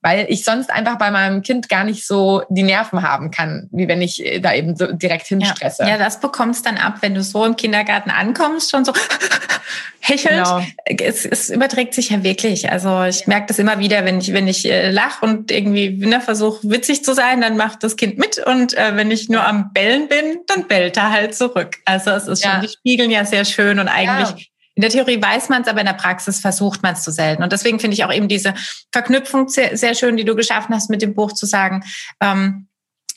[0.00, 3.88] weil ich sonst einfach bei meinem Kind gar nicht so die Nerven haben kann, wie
[3.88, 5.82] wenn ich äh, da eben so direkt hinstresse.
[5.82, 8.92] Ja, ja das bekommst dann ab, wenn du so im Kindergarten ankommst, schon so
[10.00, 10.44] hechelnd.
[10.44, 10.62] Genau.
[10.84, 12.70] Es, es überträgt sich ja wirklich.
[12.70, 16.20] Also ich merke das immer wieder, wenn ich, wenn ich äh, lache und irgendwie ne,
[16.20, 19.72] versuche witzig zu sein, dann macht das Kind mit und äh, wenn ich nur am
[19.72, 21.78] Bellen bin, dann bellt er halt zurück.
[21.84, 22.52] Also es ist ja.
[22.52, 24.46] schon, die spiegeln ja sehr schön und eigentlich ja.
[24.74, 27.42] In der Theorie weiß man es, aber in der Praxis versucht man es zu selten.
[27.42, 28.54] Und deswegen finde ich auch eben diese
[28.90, 31.84] Verknüpfung sehr, sehr schön, die du geschaffen hast mit dem Buch zu sagen,
[32.20, 32.68] ähm,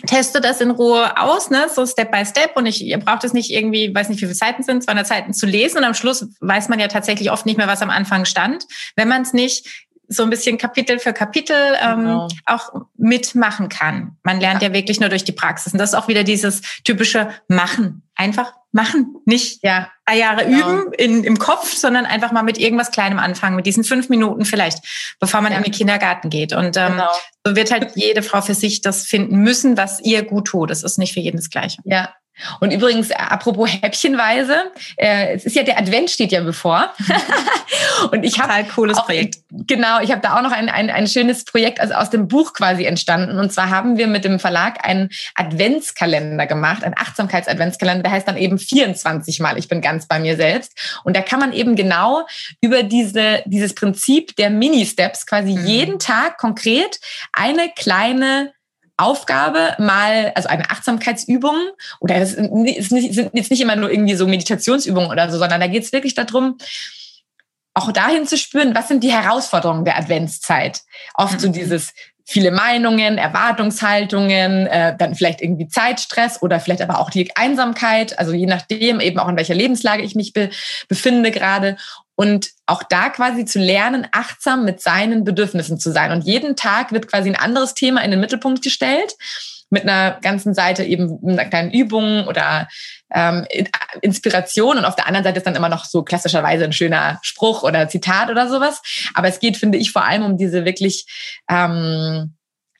[0.05, 2.57] teste das in Ruhe aus, ne, so Step by Step.
[2.57, 5.33] Und ich, ihr braucht es nicht irgendwie, weiß nicht, wie viele Seiten sind, 200 Seiten
[5.33, 5.77] zu lesen.
[5.77, 8.65] Und am Schluss weiß man ja tatsächlich oft nicht mehr, was am Anfang stand,
[8.97, 12.27] wenn man es nicht so ein bisschen Kapitel für Kapitel ähm, genau.
[12.45, 14.17] auch mitmachen kann.
[14.23, 14.69] Man lernt ja.
[14.69, 15.73] ja wirklich nur durch die Praxis.
[15.73, 18.03] Und das ist auch wieder dieses typische Machen.
[18.15, 19.15] Einfach machen.
[19.25, 19.89] Nicht ja.
[20.05, 20.81] drei Jahre genau.
[20.81, 24.45] üben in, im Kopf, sondern einfach mal mit irgendwas Kleinem anfangen, mit diesen fünf Minuten
[24.45, 25.57] vielleicht, bevor man ja.
[25.57, 26.53] in den Kindergarten geht.
[26.53, 27.09] Und ähm, genau.
[27.45, 30.69] so wird halt jede Frau für sich das finden müssen, was ihr gut tut.
[30.69, 31.81] Das ist nicht für jeden das Gleiche.
[31.85, 32.13] Ja,
[32.59, 36.93] Und übrigens, äh, apropos häppchenweise, äh, es ist ja der Advent steht ja bevor.
[38.11, 39.37] und ich habe Total cooles auch, Projekt.
[39.49, 42.53] Genau, ich habe da auch noch ein, ein, ein schönes Projekt also aus dem Buch
[42.53, 43.39] quasi entstanden.
[43.39, 48.37] Und zwar haben wir mit dem Verlag einen Adventskalender gemacht, einen Achtsamkeits-Adventskalender, der heißt dann
[48.37, 50.73] eben 24 Mal, ich bin ganz bei mir selbst.
[51.03, 52.25] Und da kann man eben genau
[52.61, 55.65] über diese, dieses Prinzip der Mini-Steps quasi mhm.
[55.65, 56.99] jeden Tag konkret
[57.31, 58.54] eine kleine
[58.97, 61.55] Aufgabe mal, also eine Achtsamkeitsübung
[61.99, 65.59] oder es ist nicht, sind jetzt nicht immer nur irgendwie so Meditationsübungen oder so, sondern
[65.59, 66.57] da geht es wirklich darum,
[67.73, 70.81] auch dahin zu spüren, was sind die Herausforderungen der Adventszeit.
[71.13, 71.53] Oft so mhm.
[71.53, 71.93] dieses
[72.25, 78.33] viele Meinungen, Erwartungshaltungen, äh, dann vielleicht irgendwie Zeitstress oder vielleicht aber auch die Einsamkeit, also
[78.33, 80.49] je nachdem eben auch in welcher Lebenslage ich mich be
[80.87, 81.77] befinde gerade
[82.15, 86.11] und auch da quasi zu lernen, achtsam mit seinen Bedürfnissen zu sein.
[86.11, 89.15] Und jeden Tag wird quasi ein anderes Thema in den Mittelpunkt gestellt
[89.69, 92.67] mit einer ganzen Seite eben einer kleinen Übung oder
[93.13, 93.45] ähm,
[94.01, 97.63] Inspiration und auf der anderen Seite ist dann immer noch so klassischerweise ein schöner Spruch
[97.63, 98.81] oder Zitat oder sowas.
[99.13, 101.05] Aber es geht, finde ich, vor allem um diese wirklich
[101.49, 102.34] ähm,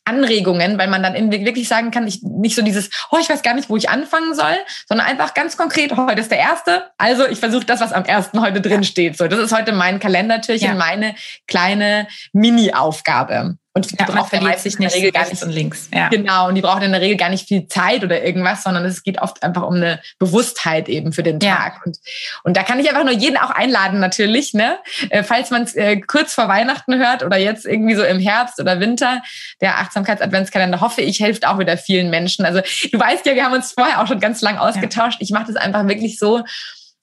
[0.05, 3.55] Anregungen, weil man dann wirklich sagen kann, ich nicht so dieses, oh, ich weiß gar
[3.55, 7.39] nicht, wo ich anfangen soll, sondern einfach ganz konkret, heute ist der erste, also ich
[7.39, 9.17] versuche das, was am ersten heute drin steht.
[9.17, 10.75] So, das ist heute mein Kalendertürchen, ja.
[10.75, 11.15] meine
[11.47, 13.57] kleine Mini-Aufgabe.
[13.77, 15.89] Und die ja, braucht verliert sich in der Regel gar nicht und links.
[15.93, 16.07] Ja.
[16.07, 19.03] Genau, und die braucht in der Regel gar nicht viel Zeit oder irgendwas, sondern es
[19.03, 21.73] geht oft einfach um eine Bewusstheit eben für den Tag.
[21.75, 21.81] Ja.
[21.83, 21.97] Und,
[22.45, 24.77] und da kann ich einfach nur jeden auch einladen natürlich, ne?
[25.09, 28.61] Äh, falls man es äh, kurz vor Weihnachten hört oder jetzt irgendwie so im Herbst
[28.61, 29.21] oder Winter,
[29.59, 32.45] der Achtsamkeits-Adventskalender, hoffe ich, hilft auch wieder vielen Menschen.
[32.45, 32.61] Also
[32.93, 35.17] du weißt ja, wir haben uns vorher auch schon ganz lang ausgetauscht.
[35.19, 36.45] Ich mache das einfach wirklich so,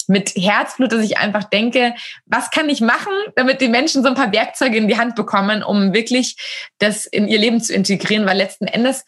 [0.09, 1.95] mit Herzblut, dass ich einfach denke,
[2.27, 5.63] was kann ich machen, damit die Menschen so ein paar Werkzeuge in die Hand bekommen,
[5.63, 6.37] um wirklich
[6.79, 9.05] das in ihr Leben zu integrieren, weil letzten Endes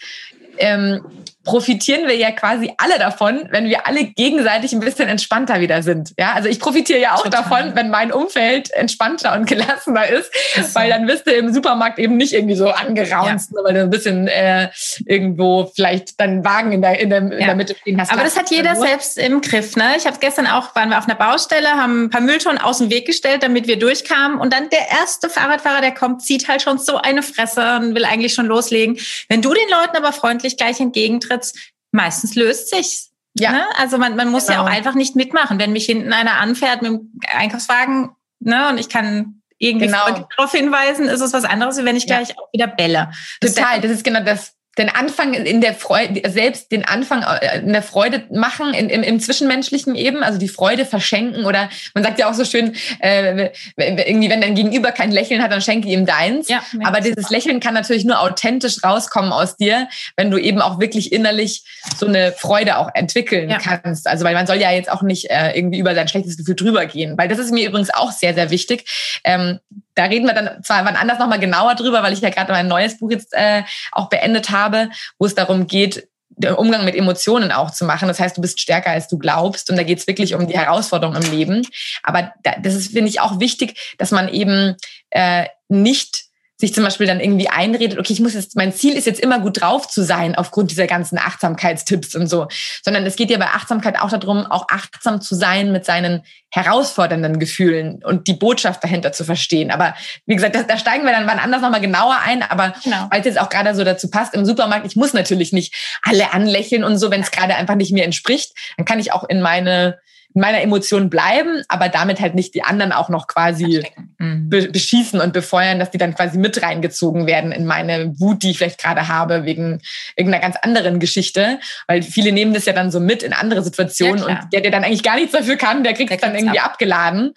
[0.59, 1.05] ähm,
[1.45, 6.15] profitieren wir ja quasi alle davon, wenn wir alle gegenseitig ein bisschen entspannter wieder sind.
[6.19, 7.43] Ja, also ich profitiere ja auch Total.
[7.43, 11.99] davon, wenn mein Umfeld entspannter und gelassener ist, ist weil dann wirst du im Supermarkt
[11.99, 13.63] eben nicht irgendwie so angeraunzt, ja.
[13.63, 14.71] weil du ein bisschen äh,
[15.07, 18.11] irgendwo vielleicht deinen Wagen in der, in der, in der Mitte stehen hast.
[18.11, 19.77] Aber das hat jeder selbst im Griff.
[19.77, 19.95] Ne?
[19.99, 22.91] Ich habe gestern auch, waren wir auf einer Baustelle, haben ein paar Mülltonnen aus dem
[22.91, 26.79] Weg gestellt, damit wir durchkamen und dann der erste Fahrradfahrer, der kommt, zieht halt schon
[26.79, 28.99] so eine Fresse und will eigentlich schon loslegen.
[29.29, 33.11] Wenn du den Leuten aber freundlich gleich entgegentrittst, Auftritts, meistens löst sich's.
[33.37, 33.53] Ja.
[33.53, 33.67] Ne?
[33.77, 34.59] Also man, man muss genau.
[34.59, 34.77] ja auch genau.
[34.77, 35.59] einfach nicht mitmachen.
[35.59, 38.11] Wenn mich hinten einer anfährt mit dem Einkaufswagen
[38.41, 40.27] ne, und ich kann irgendwie genau.
[40.37, 42.35] darauf hinweisen, ist es was anderes, wenn ich gleich ja.
[42.37, 43.11] auch wieder bälle.
[43.41, 47.73] Total, das ist genau das den Anfang in der Freude, selbst den Anfang äh, in
[47.73, 52.19] der Freude machen, in, im, im Zwischenmenschlichen eben, also die Freude verschenken oder man sagt
[52.19, 56.07] ja auch so schön, äh, irgendwie, wenn dein Gegenüber kein Lächeln hat, dann schenke ihm
[56.07, 56.49] deins.
[56.49, 60.81] Ja, Aber dieses Lächeln kann natürlich nur authentisch rauskommen aus dir, wenn du eben auch
[60.81, 61.65] wirklich innerlich
[61.97, 63.59] so eine Freude auch entwickeln ja.
[63.59, 64.07] kannst.
[64.07, 66.87] Also weil man soll ja jetzt auch nicht äh, irgendwie über sein schlechtes Gefühl drüber
[66.87, 68.85] gehen, weil das ist mir übrigens auch sehr, sehr wichtig.
[69.25, 69.61] Ähm,
[69.95, 72.69] da reden wir dann zwar wann anders nochmal genauer drüber, weil ich ja gerade mein
[72.69, 77.53] neues Buch jetzt äh, auch beendet habe, wo es darum geht, den Umgang mit Emotionen
[77.53, 78.09] auch zu machen.
[78.09, 79.71] Das heißt, du bist stärker, als du glaubst.
[79.71, 81.67] Und da geht es wirklich um die Herausforderungen im Leben.
[82.03, 84.77] Aber da, das ist, finde ich, auch wichtig, dass man eben
[85.11, 86.25] äh, nicht
[86.57, 89.41] sich zum Beispiel dann irgendwie einredet, okay, ich muss jetzt, mein Ziel ist jetzt immer
[89.41, 92.47] gut drauf zu sein aufgrund dieser ganzen Achtsamkeitstipps und so,
[92.85, 97.41] sondern es geht ja bei Achtsamkeit auch darum, auch achtsam zu sein mit seinen herausfordernden
[97.41, 99.73] Gefühlen und die Botschaft dahinter zu verstehen.
[99.73, 99.95] Aber
[100.27, 103.09] wie gesagt, das, da steigen wir dann wann anders nochmal genauer ein, aber genau.
[103.11, 106.33] weil es jetzt auch gerade so dazu passt, im Supermarkt, ich muss natürlich nicht alle
[106.33, 109.43] anlächeln und so, wenn es gerade einfach nicht mir entspricht, dann kann ich auch in
[109.43, 109.99] meine
[110.35, 113.85] in meiner Emotion bleiben, aber damit halt nicht die anderen auch noch quasi
[114.19, 114.51] mhm.
[114.51, 118.51] be beschießen und befeuern, dass die dann quasi mit reingezogen werden in meine Wut, die
[118.51, 119.81] ich vielleicht gerade habe, wegen
[120.17, 121.61] irgendeiner ganz anderen Geschichte.
[121.87, 124.73] Weil viele nehmen das ja dann so mit in andere Situationen ja, und der, der
[124.73, 126.73] dann eigentlich gar nichts dafür kann, der kriegt es dann irgendwie ab.
[126.73, 127.33] abgeladen.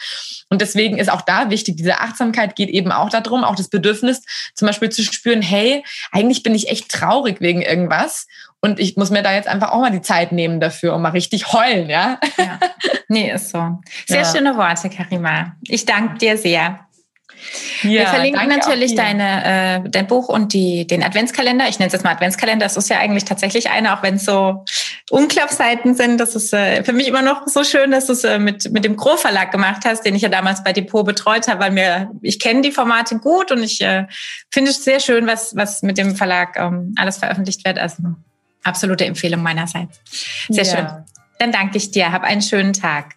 [0.50, 4.24] Und deswegen ist auch da wichtig, diese Achtsamkeit geht eben auch darum, auch das Bedürfnis
[4.56, 8.26] zum Beispiel zu spüren, hey, eigentlich bin ich echt traurig wegen irgendwas
[8.62, 11.10] und ich muss mir da jetzt einfach auch mal die Zeit nehmen dafür und mal
[11.10, 12.20] richtig heulen, ja?
[12.38, 12.60] ja.
[13.08, 13.80] Nee, ist so.
[14.05, 14.26] Sehr ja.
[14.26, 15.55] schöne Worte, Karima.
[15.64, 16.88] Ich danke dir sehr.
[17.84, 21.68] Ja, Wir verlinken natürlich deine, äh, dein Buch und die, den Adventskalender.
[21.70, 22.66] Ich nenne es jetzt mal Adventskalender.
[22.66, 24.66] Das ist ja eigentlich tatsächlich einer, auch wenn es so
[25.10, 26.20] Umklappseiten sind.
[26.20, 28.84] Das ist äh, für mich immer noch so schön, dass du es äh, mit, mit
[28.84, 32.10] dem Gro Verlag gemacht hast, den ich ja damals bei Depot betreut habe, weil mir,
[32.22, 34.08] ich kenne die Formate gut und ich äh,
[34.51, 37.78] finde es sehr schön, was, was mit dem Verlag ähm, alles veröffentlicht wird.
[37.78, 38.03] Also
[38.68, 39.99] absolute Empfehlung meinerseits.
[40.49, 40.76] Sehr ja.
[40.76, 40.88] schön.
[41.39, 42.11] Dann danke ich dir.
[42.11, 43.15] Hab einen schönen Tag.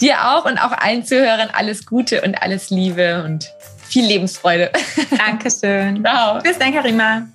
[0.00, 3.50] Dir auch und auch allen Zuhörern alles Gute und alles Liebe und
[3.86, 4.70] viel Lebensfreude.
[5.16, 6.02] Dankeschön.
[6.04, 6.40] Ciao.
[6.40, 7.26] Bis dann, Karima.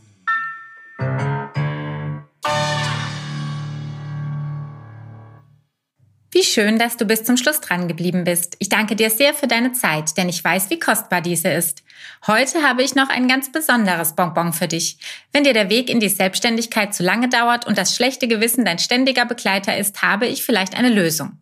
[6.32, 8.56] Wie schön, dass du bis zum Schluss dran geblieben bist.
[8.60, 11.82] Ich danke dir sehr für deine Zeit, denn ich weiß, wie kostbar diese ist.
[12.28, 15.00] Heute habe ich noch ein ganz besonderes Bonbon für dich.
[15.32, 18.78] Wenn dir der Weg in die Selbstständigkeit zu lange dauert und das schlechte Gewissen dein
[18.78, 21.40] ständiger Begleiter ist, habe ich vielleicht eine Lösung.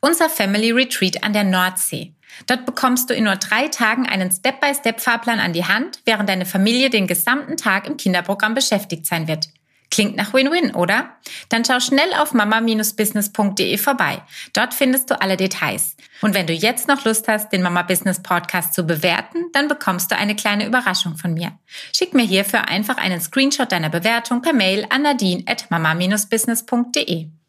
[0.00, 2.14] Unser Family Retreat an der Nordsee.
[2.46, 6.88] Dort bekommst du in nur drei Tagen einen Step-by-Step-Fahrplan an die Hand, während deine Familie
[6.88, 9.48] den gesamten Tag im Kinderprogramm beschäftigt sein wird.
[9.90, 11.10] Klingt nach Win-Win, oder?
[11.48, 14.22] Dann schau schnell auf mama-business.de vorbei.
[14.52, 15.96] Dort findest du alle Details.
[16.22, 20.12] Und wenn du jetzt noch Lust hast, den Mama Business Podcast zu bewerten, dann bekommst
[20.12, 21.52] du eine kleine Überraschung von mir.
[21.92, 27.39] Schick mir hierfür einfach einen Screenshot deiner Bewertung per Mail an nadine at mama-business.de.